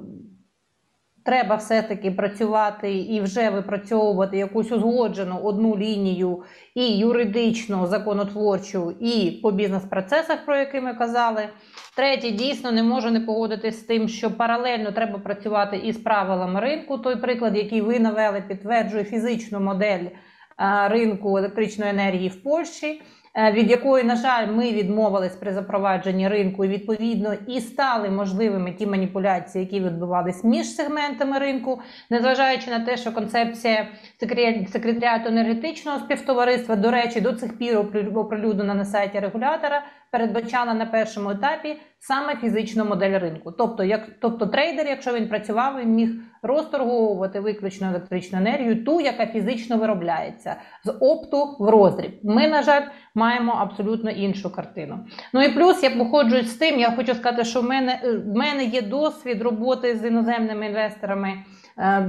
треба 1.23 1.55
все-таки 1.55 2.11
працювати 2.11 2.97
і 2.97 3.21
вже 3.21 3.49
випрацьовувати 3.49 4.37
якусь 4.37 4.71
узгоджену 4.71 5.39
одну 5.43 5.77
лінію 5.77 6.43
і 6.75 6.97
юридичну, 6.97 7.87
законотворчу, 7.87 8.93
і 8.99 9.39
по 9.43 9.51
бізнес-процесах, 9.51 10.45
про 10.45 10.57
які 10.57 10.81
ми 10.81 10.93
казали. 10.93 11.49
Третє, 11.95 12.31
дійсно 12.31 12.71
не 12.71 12.83
можу 12.83 13.11
не 13.11 13.19
погодитись 13.19 13.79
з 13.79 13.83
тим, 13.83 14.07
що 14.07 14.31
паралельно 14.31 14.91
треба 14.91 15.19
працювати 15.19 15.77
із 15.77 15.97
правилами 15.97 16.59
ринку. 16.59 16.97
Той 16.97 17.15
приклад, 17.15 17.57
який 17.57 17.81
ви 17.81 17.99
навели, 17.99 18.43
підтверджує 18.47 19.03
фізичну 19.03 19.59
модель 19.59 20.05
ринку 20.87 21.37
електричної 21.37 21.91
енергії 21.91 22.29
в 22.29 22.43
Польщі, 22.43 23.01
від 23.35 23.69
якої, 23.71 24.03
на 24.03 24.15
жаль, 24.15 24.47
ми 24.47 24.71
відмовились 24.71 25.35
при 25.35 25.53
запровадженні 25.53 26.27
ринку, 26.27 26.65
і 26.65 26.67
відповідно 26.67 27.33
і 27.47 27.59
стали 27.61 28.09
можливими 28.09 28.71
ті 28.71 28.87
маніпуляції, 28.87 29.63
які 29.63 29.79
відбувались 29.79 30.43
між 30.43 30.67
сегментами 30.67 31.37
ринку, 31.39 31.81
незважаючи 32.09 32.69
на 32.71 32.79
те, 32.79 32.97
що 32.97 33.11
концепція 33.11 33.87
секре- 34.21 34.67
секретаріату 34.67 35.29
енергетичного 35.29 35.99
співтовариства, 35.99 36.75
до 36.75 36.91
речі, 36.91 37.21
до 37.21 37.33
цих 37.33 37.57
пір 37.57 37.77
опри- 37.79 38.17
оприлюднена 38.17 38.73
на 38.73 38.85
сайті 38.85 39.19
регулятора, 39.19 39.83
передбачала 40.11 40.73
на 40.73 40.85
першому 40.85 41.29
етапі 41.29 41.77
саме 41.99 42.35
фізичну 42.35 42.85
модель 42.85 43.19
ринку. 43.19 43.51
Тобто, 43.51 43.83
як 43.83 44.07
тобто 44.19 44.45
трейдер, 44.45 44.87
якщо 44.87 45.13
він 45.13 45.29
працював, 45.29 45.79
він 45.81 45.89
міг 45.89 46.09
розторговувати 46.41 47.39
виключно 47.39 47.87
електричну 47.87 48.37
енергію, 48.37 48.83
ту, 48.85 49.01
яка 49.01 49.27
фізично 49.27 49.77
виробляється, 49.77 50.55
з 50.83 50.91
опту 50.99 51.55
в 51.59 51.69
роздріб. 51.69 52.19
Ми, 52.23 52.47
на 52.47 52.63
жаль, 52.63 52.81
маємо 53.15 53.51
абсолютно 53.51 54.11
іншу 54.11 54.51
картину. 54.55 54.99
Ну 55.33 55.41
і 55.43 55.49
плюс 55.49 55.83
я 55.83 55.89
походжуюсь 55.89 56.49
з 56.49 56.55
тим, 56.55 56.79
я 56.79 56.91
хочу 56.91 57.15
сказати, 57.15 57.43
що 57.43 57.61
в 57.61 57.63
мене, 57.63 58.01
е, 58.03 58.17
в 58.17 58.35
мене 58.35 58.63
є 58.63 58.81
досвід 58.81 59.41
роботи 59.41 59.95
з 59.97 60.05
іноземними 60.05 60.65
інвесторами. 60.65 61.33
е, 61.77 62.05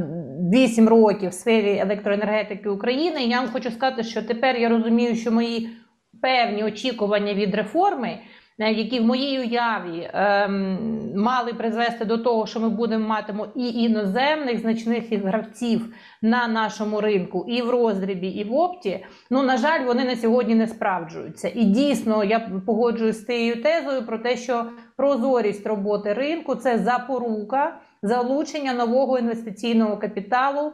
8 0.53 0.89
років 0.89 1.31
в 1.31 1.35
сфері 1.35 1.79
електроенергетики 1.79 2.69
України. 2.69 3.25
Я 3.25 3.41
вам 3.41 3.49
хочу 3.53 3.71
сказати, 3.71 4.03
що 4.03 4.23
тепер 4.23 4.57
я 4.57 4.69
розумію, 4.69 5.17
що 5.17 5.33
мої 5.33 5.71
певні 6.23 6.65
очікування 6.65 7.35
від 7.35 7.55
реформи, 7.55 8.19
е, 8.59 8.73
які 8.73 9.01
в 9.01 9.05
моїй 9.05 9.41
уяві 9.41 10.11
ем, 10.13 10.79
мали 11.17 11.53
призвести 11.53 12.05
до 12.05 12.19
того, 12.19 12.47
що 12.47 12.61
ми 12.61 12.69
будемо 12.69 13.09
матимо 13.09 13.49
і 13.57 13.69
іноземних 13.69 14.61
значних 14.61 15.13
гравців 15.13 15.95
на 16.23 16.49
нашому 16.49 17.01
ринку, 17.01 17.45
і 17.49 17.63
в 17.63 17.71
роздрібі, 17.71 18.29
і 18.29 18.45
в 18.45 18.55
опті. 18.55 19.07
Ну 19.31 19.43
на 19.43 19.57
жаль, 19.57 19.85
вони 19.87 20.05
на 20.05 20.17
сьогодні 20.17 20.55
не 20.55 20.67
справджуються. 20.67 21.51
І 21.55 21.65
дійсно 21.65 22.25
я 22.25 22.51
погоджуюсь 22.67 23.21
з 23.21 23.25
тією 23.25 23.63
тезою 23.63 24.07
про 24.07 24.19
те, 24.19 24.37
що 24.37 24.65
прозорість 24.97 25.67
роботи 25.67 26.13
ринку 26.13 26.55
це 26.55 26.79
запорука 26.79 27.79
залучення 28.03 28.73
нового 28.73 29.19
інвестиційного 29.19 29.97
капіталу 29.97 30.67
е, 30.67 30.73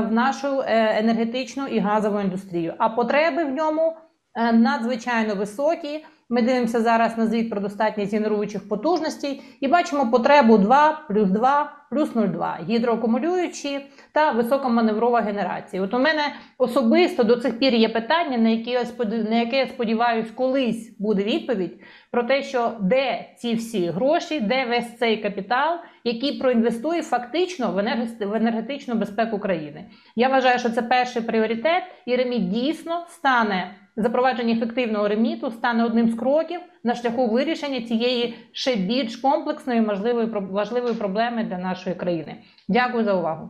в 0.00 0.12
нашу 0.12 0.60
е, 0.60 0.98
енергетичну 0.98 1.66
і 1.66 1.78
газову 1.78 2.20
індустрію. 2.20 2.74
А 2.78 2.88
потреби 2.88 3.44
в 3.44 3.50
ньому 3.50 3.96
надзвичайно 4.36 5.34
високі. 5.34 6.04
Ми 6.28 6.42
дивимося 6.42 6.80
зараз 6.80 7.18
на 7.18 7.26
звіт 7.26 7.50
про 7.50 7.60
достатність 7.60 8.12
генеруючих 8.12 8.68
потужностей 8.68 9.42
і 9.60 9.68
бачимо 9.68 10.10
потребу 10.10 10.58
2 10.58 11.04
плюс 11.08 11.30
2 11.30 11.72
плюс 11.90 12.14
0,2 12.14 12.64
гідроакумулюючі 12.64 13.80
та 14.12 14.30
високоманеврова 14.30 15.20
генерація. 15.20 15.82
От 15.82 15.94
у 15.94 15.98
мене 15.98 16.22
особисто 16.58 17.24
до 17.24 17.36
цих 17.36 17.58
пір 17.58 17.74
є 17.74 17.88
питання, 17.88 18.38
на 18.38 18.48
яке 18.48 18.70
я 18.70 18.84
на 19.30 19.36
яке 19.36 19.56
я 19.56 19.66
сподіваюся, 19.66 20.30
колись 20.34 20.96
буде 20.98 21.22
відповідь 21.22 21.80
про 22.10 22.22
те, 22.22 22.42
що 22.42 22.72
де 22.80 23.34
ці 23.38 23.54
всі 23.54 23.90
гроші, 23.90 24.40
де 24.40 24.64
весь 24.64 24.98
цей 24.98 25.16
капітал, 25.16 25.78
який 26.04 26.38
проінвестує 26.38 27.02
фактично 27.02 27.72
в 28.20 28.34
енергетичну 28.34 28.94
безпеку 28.94 29.38
країни. 29.38 29.84
Я 30.16 30.28
вважаю, 30.28 30.58
що 30.58 30.70
це 30.70 30.82
перший 30.82 31.22
пріоритет, 31.22 31.82
і 32.06 32.16
реміт 32.16 32.48
дійсно 32.48 33.04
стане 33.08 33.74
запровадження 33.96 34.54
ефективного 34.54 35.08
реміту 35.08 35.50
стане 35.50 35.84
одним 35.84 36.10
з 36.10 36.14
кроків 36.14 36.60
на 36.84 36.94
шляху 36.94 37.30
вирішення 37.30 37.82
цієї 37.82 38.34
ще 38.52 38.76
більш 38.76 39.16
комплексної 39.16 39.80
можливої 39.80 40.26
важливої 40.50 40.94
проблеми 40.94 41.44
для 41.44 41.58
нашої 41.58 41.96
країни. 41.96 42.36
Дякую 42.68 43.04
за 43.04 43.14
увагу. 43.14 43.48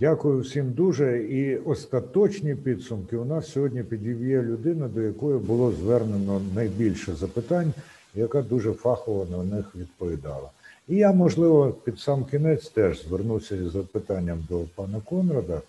Дякую 0.00 0.40
всім 0.40 0.72
дуже. 0.72 1.22
І 1.22 1.56
остаточні 1.56 2.54
підсумки 2.54 3.16
у 3.16 3.24
нас 3.24 3.52
сьогодні 3.52 3.82
підів'є 3.82 4.42
людина, 4.42 4.88
до 4.88 5.00
якої 5.00 5.38
було 5.38 5.72
звернено 5.72 6.40
найбільше 6.54 7.12
запитань, 7.12 7.72
яка 8.14 8.42
дуже 8.42 8.72
фахово 8.72 9.26
на 9.30 9.56
них 9.56 9.76
відповідала. 9.76 10.50
І 10.88 10.96
я, 10.96 11.12
можливо, 11.12 11.72
під 11.84 11.98
сам 11.98 12.24
кінець 12.24 12.68
теж 12.68 13.06
звернуся 13.08 13.56
із 13.56 13.70
запитанням 13.72 14.38
до 14.48 14.60
пана 14.74 15.00
Конрада, 15.04 15.60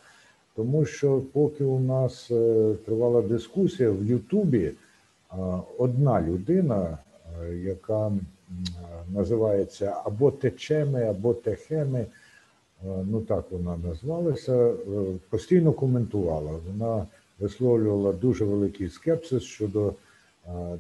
тому 0.56 0.86
що 0.86 1.22
поки 1.34 1.64
у 1.64 1.80
нас 1.80 2.32
е, 2.32 2.74
тривала 2.86 3.22
дискусія 3.22 3.92
в 3.92 4.06
Ютубі, 4.06 4.72
одна 5.78 6.22
людина, 6.22 6.98
е, 7.42 7.56
яка 7.56 8.08
е, 8.08 8.12
називається 9.14 9.96
або 10.06 10.32
Течеми, 10.32 11.04
або 11.04 11.34
Техеми, 11.34 12.00
е, 12.00 12.08
ну 13.12 13.22
так 13.22 13.46
вона 13.52 13.78
назвалася, 13.78 14.54
е, 14.54 14.74
постійно 15.30 15.74
коментувала. 15.74 16.52
Вона 16.68 17.08
висловлювала 17.40 18.14
дуже 18.14 18.46
великий 18.46 18.90
скепсис 18.90 19.44
щодо 19.44 19.94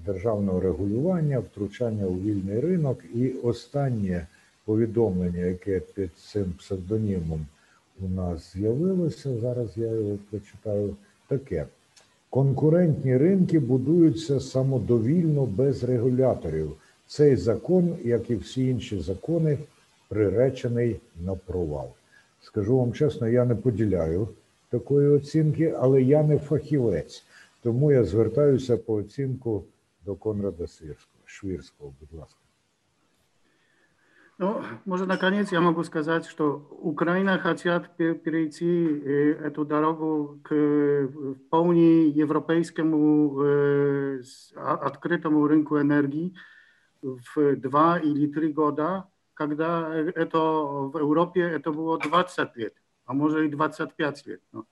державного 0.06 0.60
регулювання, 0.60 1.40
втручання 1.40 2.06
у 2.06 2.14
вільний 2.14 2.60
ринок. 2.60 3.00
І 3.14 3.30
останнє 3.30 4.28
повідомлення, 4.66 5.46
яке 5.46 5.80
під 5.80 6.10
цим 6.18 6.54
псевдонімом 6.60 7.46
у 8.02 8.10
нас 8.10 8.54
з'явилося, 8.54 9.38
зараз 9.38 9.78
я 9.78 9.88
його 9.88 10.18
прочитаю, 10.30 10.96
таке. 11.28 11.66
Конкурентні 12.30 13.18
ринки 13.18 13.60
будуються 13.60 14.40
самодовільно 14.40 15.46
без 15.46 15.84
регуляторів. 15.84 16.72
Цей 17.08 17.36
закон, 17.36 17.98
як 18.04 18.30
і 18.30 18.36
всі 18.36 18.68
інші 18.68 19.00
закони, 19.00 19.58
приречений 20.08 21.00
на 21.16 21.36
провал. 21.36 21.90
Скажу 22.42 22.78
вам 22.78 22.94
чесно, 22.94 23.28
я 23.28 23.46
не 23.46 23.56
поділяю 23.56 24.28
такої 24.70 25.08
оцінки, 25.08 25.76
але 25.80 26.02
я 26.02 26.24
не 26.24 26.38
фахівець. 26.38 27.24
Тому 27.64 27.92
я 27.92 28.04
звертаюся 28.04 28.78
по 28.78 28.94
оцінку 28.94 29.64
до 30.06 30.16
Конрада 30.16 30.68
Свірського. 30.68 31.24
Швірського, 31.26 31.94
будь 32.00 32.20
ласка. 32.20 32.41
Ну, 34.41 34.63
может, 34.85 35.07
наконец 35.09 35.51
я 35.51 35.61
могу 35.63 35.83
сказать, 35.83 36.27
что 36.27 36.69
Украина 36.71 37.39
хотят 37.39 37.97
пе- 37.97 38.15
перейти 38.15 38.67
э, 38.67 39.33
эту 39.47 39.65
дорогу 39.65 40.41
к 40.45 40.55
э, 40.55 41.09
вполне 41.47 42.09
европейскому 42.09 43.43
э, 43.43 44.23
с- 44.23 44.53
а- 44.55 44.75
открытому 44.75 45.47
рынку 45.47 45.81
энергии 45.81 46.35
в 47.01 47.57
два 47.57 47.99
или 47.99 48.27
три 48.27 48.53
года, 48.53 49.09
когда 49.33 49.95
это 49.95 50.39
в 50.39 50.99
Европе 50.99 51.41
это 51.41 51.73
было 51.73 51.99
20 51.99 52.57
лет, 52.57 52.75
а 53.07 53.15
может 53.15 53.41
и 53.43 53.49
25 53.49 54.27
лет. 54.27 54.43
Ну, 54.53 54.67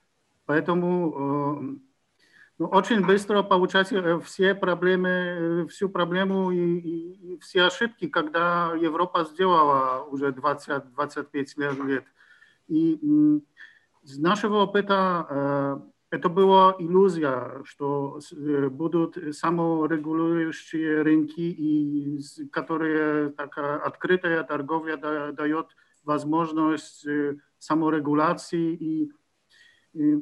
Поэтому 0.45 1.13
э, 1.13 1.61
ну, 1.63 1.81
очень 2.59 3.05
быстро 3.05 3.43
получать 3.43 3.93
э, 3.93 4.21
все 4.21 4.55
проблемы, 4.55 5.09
э, 5.09 5.67
всю 5.69 5.89
проблему 5.89 6.53
и, 6.53 6.57
и- 6.79 7.35
и 7.35 7.39
все 7.41 7.63
ошибки, 7.65 8.09
когда 8.09 8.75
Европа 8.81 9.25
сделала 9.25 10.05
уже 10.05 10.31
20-25 10.33 11.85
лет. 11.85 12.05
И 12.69 12.99
м, 13.03 13.43
с 14.05 14.19
нашего 14.19 14.63
опыта 14.63 15.27
э, 15.29 15.81
это 16.17 16.29
была 16.29 16.77
иллюзия, 16.79 17.63
что 17.65 18.21
с- 18.21 18.33
э, 18.33 18.69
будут 18.69 19.17
саморегулирующие 19.35 21.03
рынки, 21.03 21.41
и, 21.41 22.19
с- 22.19 22.41
которые 22.51 23.31
такая 23.31 23.79
открытая 23.79 24.43
торговля 24.45 24.97
да- 24.97 25.33
дает 25.33 25.67
возможность 26.05 27.07
э, 27.07 27.37
саморегуляции 27.59 28.75
и 28.75 29.13
и, 29.95 30.19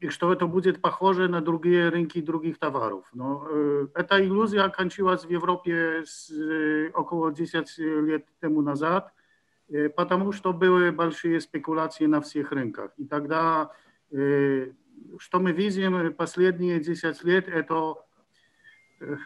и 0.00 0.08
что 0.08 0.32
это 0.32 0.46
будет 0.46 0.80
похоже 0.80 1.28
на 1.28 1.40
другие 1.40 1.88
рынки 1.88 2.20
других 2.20 2.58
товаров. 2.58 3.04
Но 3.12 3.46
э, 3.48 3.86
эта 3.94 4.22
иллюзия 4.24 4.62
окончилась 4.62 5.24
в 5.24 5.30
Европе 5.30 6.02
с, 6.06 6.30
э, 6.30 6.90
около 6.94 7.32
10 7.32 7.78
лет 7.78 8.26
тому 8.40 8.62
назад, 8.62 9.12
э, 9.68 9.88
потому 9.88 10.32
что 10.32 10.52
были 10.52 10.90
большие 10.90 11.40
спекуляции 11.40 12.06
на 12.06 12.20
всех 12.20 12.52
рынках. 12.52 12.92
И 12.96 13.04
тогда, 13.04 13.70
э, 14.10 14.72
что 15.18 15.40
мы 15.40 15.52
видим 15.52 16.12
последние 16.14 16.80
10 16.80 17.22
лет, 17.24 17.48
это 17.48 17.94
э, 19.00 19.16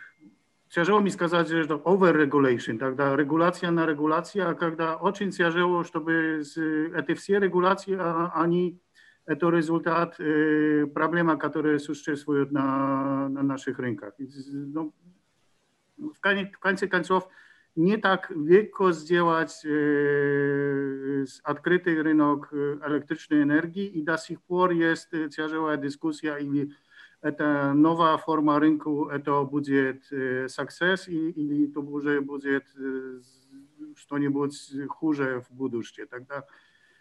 тяжело 0.69 1.01
мне 1.01 1.11
сказать, 1.11 1.49
что 1.49 1.77
over-regulation, 1.85 2.79
тогда 2.79 3.17
регуляция 3.17 3.71
на 3.71 3.87
регуляция, 3.87 4.51
а 4.51 4.55
когда 4.55 4.97
очень 4.97 5.31
тяжело, 5.31 5.85
чтобы 5.85 6.43
с- 6.45 6.57
эти 6.57 7.15
все 7.15 7.39
регуляции, 7.41 7.97
а, 7.99 8.33
они 8.35 8.81
это 9.27 9.51
результат 9.51 10.19
э, 10.19 10.87
проблемы, 10.87 11.37
которые 11.39 11.79
существуют 11.79 12.53
на, 12.53 13.29
на 13.29 13.43
наших 13.43 13.79
рынках. 13.79 14.15
И, 14.19 14.29
ну, 14.53 14.93
в, 15.97 16.21
конце, 16.21 16.51
в 16.51 16.59
конце 16.59 16.89
концов, 16.89 17.29
не 17.77 17.97
так 17.97 18.31
легко 18.31 18.93
сделать 18.93 19.61
э, 19.65 21.25
с- 21.27 21.41
открытый 21.45 22.03
рынок 22.03 22.49
э, 22.53 22.79
электрической 22.87 23.43
энергии, 23.43 23.87
и 23.87 24.03
до 24.03 24.17
сих 24.19 24.41
пор 24.43 24.73
есть 24.73 25.13
э, 25.13 25.29
тяжелая 25.29 25.77
дискуссия, 25.77 26.37
или 26.39 26.73
это 27.23 27.73
новая 27.75 28.17
форма 28.17 28.59
рынка, 28.59 28.91
это 29.13 29.43
будет 29.45 30.11
э, 30.11 30.47
success, 30.47 31.09
и- 31.09 31.31
или 31.31 31.71
это 31.71 31.81
уже 31.81 32.21
будет 32.21 32.65
э, 32.77 33.21
что-нибудь 33.97 34.57
хуже 34.89 35.45
в 35.49 35.55
будущем. 35.55 36.07
Тогда 36.09 36.45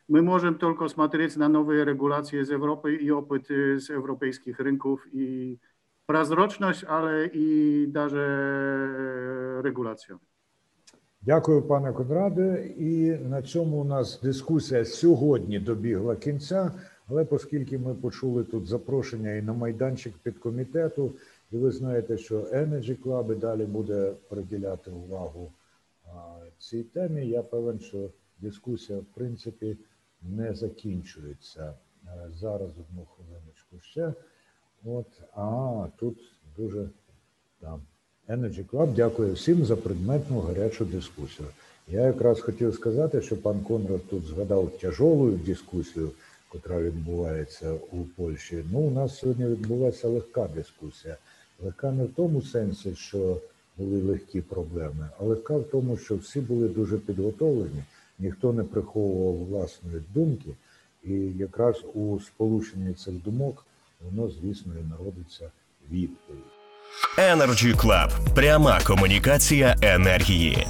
мы 0.08 0.22
можем 0.22 0.56
только 0.56 0.88
смотреть 0.88 1.38
на 1.38 1.48
новые 1.48 1.86
регуляции 1.86 2.42
из 2.42 2.50
Европы 2.50 2.96
и 2.96 3.10
опыт 3.12 3.52
э, 3.52 3.80
с 3.80 3.90
европейских 3.90 4.60
рынков 4.60 5.06
и 5.12 5.60
прозрачность, 6.06 6.84
але 6.88 7.28
и 7.28 7.86
даже 7.86 8.20
э, 8.20 9.62
регуляцию. 9.64 10.20
Дякую, 11.22 11.62
пане 11.62 11.94
Конраде. 11.94 12.74
І 12.78 13.18
на 13.30 13.42
цьому 13.42 13.78
у 13.78 13.84
нас 13.84 14.20
дискусія 14.22 14.86
сьогодні 14.86 15.60
добігла 15.60 16.16
кінця. 16.16 16.72
Але 17.10 17.28
оскільки 17.30 17.78
ми 17.78 17.94
почули 17.96 18.44
тут 18.44 18.68
запрошення 18.68 19.34
і 19.34 19.42
на 19.42 19.54
майданчик 19.54 20.14
підкомітету, 20.24 21.12
і 21.52 21.58
ви 21.58 21.72
знаєте, 21.72 22.18
що 22.18 22.40
Energy 22.40 23.04
Club 23.04 23.34
і 23.34 23.36
далі 23.36 23.66
буде 23.66 24.14
приділяти 24.30 24.92
увагу 24.92 25.52
а, 26.06 26.10
цій 26.58 26.84
темі, 26.84 27.28
я 27.28 27.44
певен, 27.44 27.80
що 27.80 28.10
дискусія 28.40 29.00
в 29.00 29.06
принципі 29.14 29.78
не 30.25 30.55
закінчується. 30.55 31.75
Е, 32.07 32.31
Зараз 32.41 32.71
одну 32.71 33.07
хвилиночку 33.07 33.81
ще. 33.81 34.13
От, 34.85 35.07
а 35.37 35.87
тут 35.99 36.19
дуже 36.57 36.89
там. 37.61 37.83
Energy 38.29 38.65
Club 38.71 38.95
дякую 38.95 39.33
всім 39.35 39.65
за 39.65 39.77
предметну 39.77 40.41
гарячу 40.41 40.85
дискусію. 40.85 41.49
Я 41.89 42.01
якраз 42.01 42.41
хотів 42.41 42.75
сказати, 42.75 43.23
що 43.23 43.37
пан 43.37 43.61
Конрад 43.61 44.01
тут 44.11 44.25
згадав 44.25 44.71
тяжолу 44.81 45.31
дискусію, 45.31 46.11
яка 46.55 46.81
відбувається 46.81 47.73
у 47.73 48.05
Польщі. 48.17 48.65
Ну, 48.73 48.79
у 48.79 48.91
нас 48.91 49.19
сьогодні 49.19 49.47
відбулася 49.47 50.09
легка 50.09 50.49
дискусія. 50.55 51.17
Легка 51.65 51.93
не 51.93 52.05
в 52.05 52.09
тому 52.17 52.43
сенсі, 52.43 52.95
що 52.95 53.41
були 53.77 54.03
легкі 54.03 54.41
проблеми, 54.41 55.09
а 55.21 55.25
легка 55.25 55.57
в 55.57 55.65
тому, 55.65 55.97
що 55.97 56.17
всі 56.17 56.41
були 56.41 56.69
дуже 56.69 56.99
підготовлені, 56.99 57.85
ніхто 58.19 58.53
не 58.53 58.65
приховував 58.65 59.47
власної 59.47 60.03
думки, 60.15 60.51
і 61.05 61.13
якраз 61.39 61.85
у 61.95 62.21
сполученні 62.21 62.95
цих 62.95 63.15
думок 63.15 63.67
воно, 64.01 64.31
звісно, 64.31 64.73
і 64.81 64.91
народиться 64.91 65.51
відповідь. 65.91 66.45
Energy 67.19 67.77
Club. 67.77 68.35
Пряма 68.35 68.81
комунікація 68.87 69.77
енергії. 69.83 70.67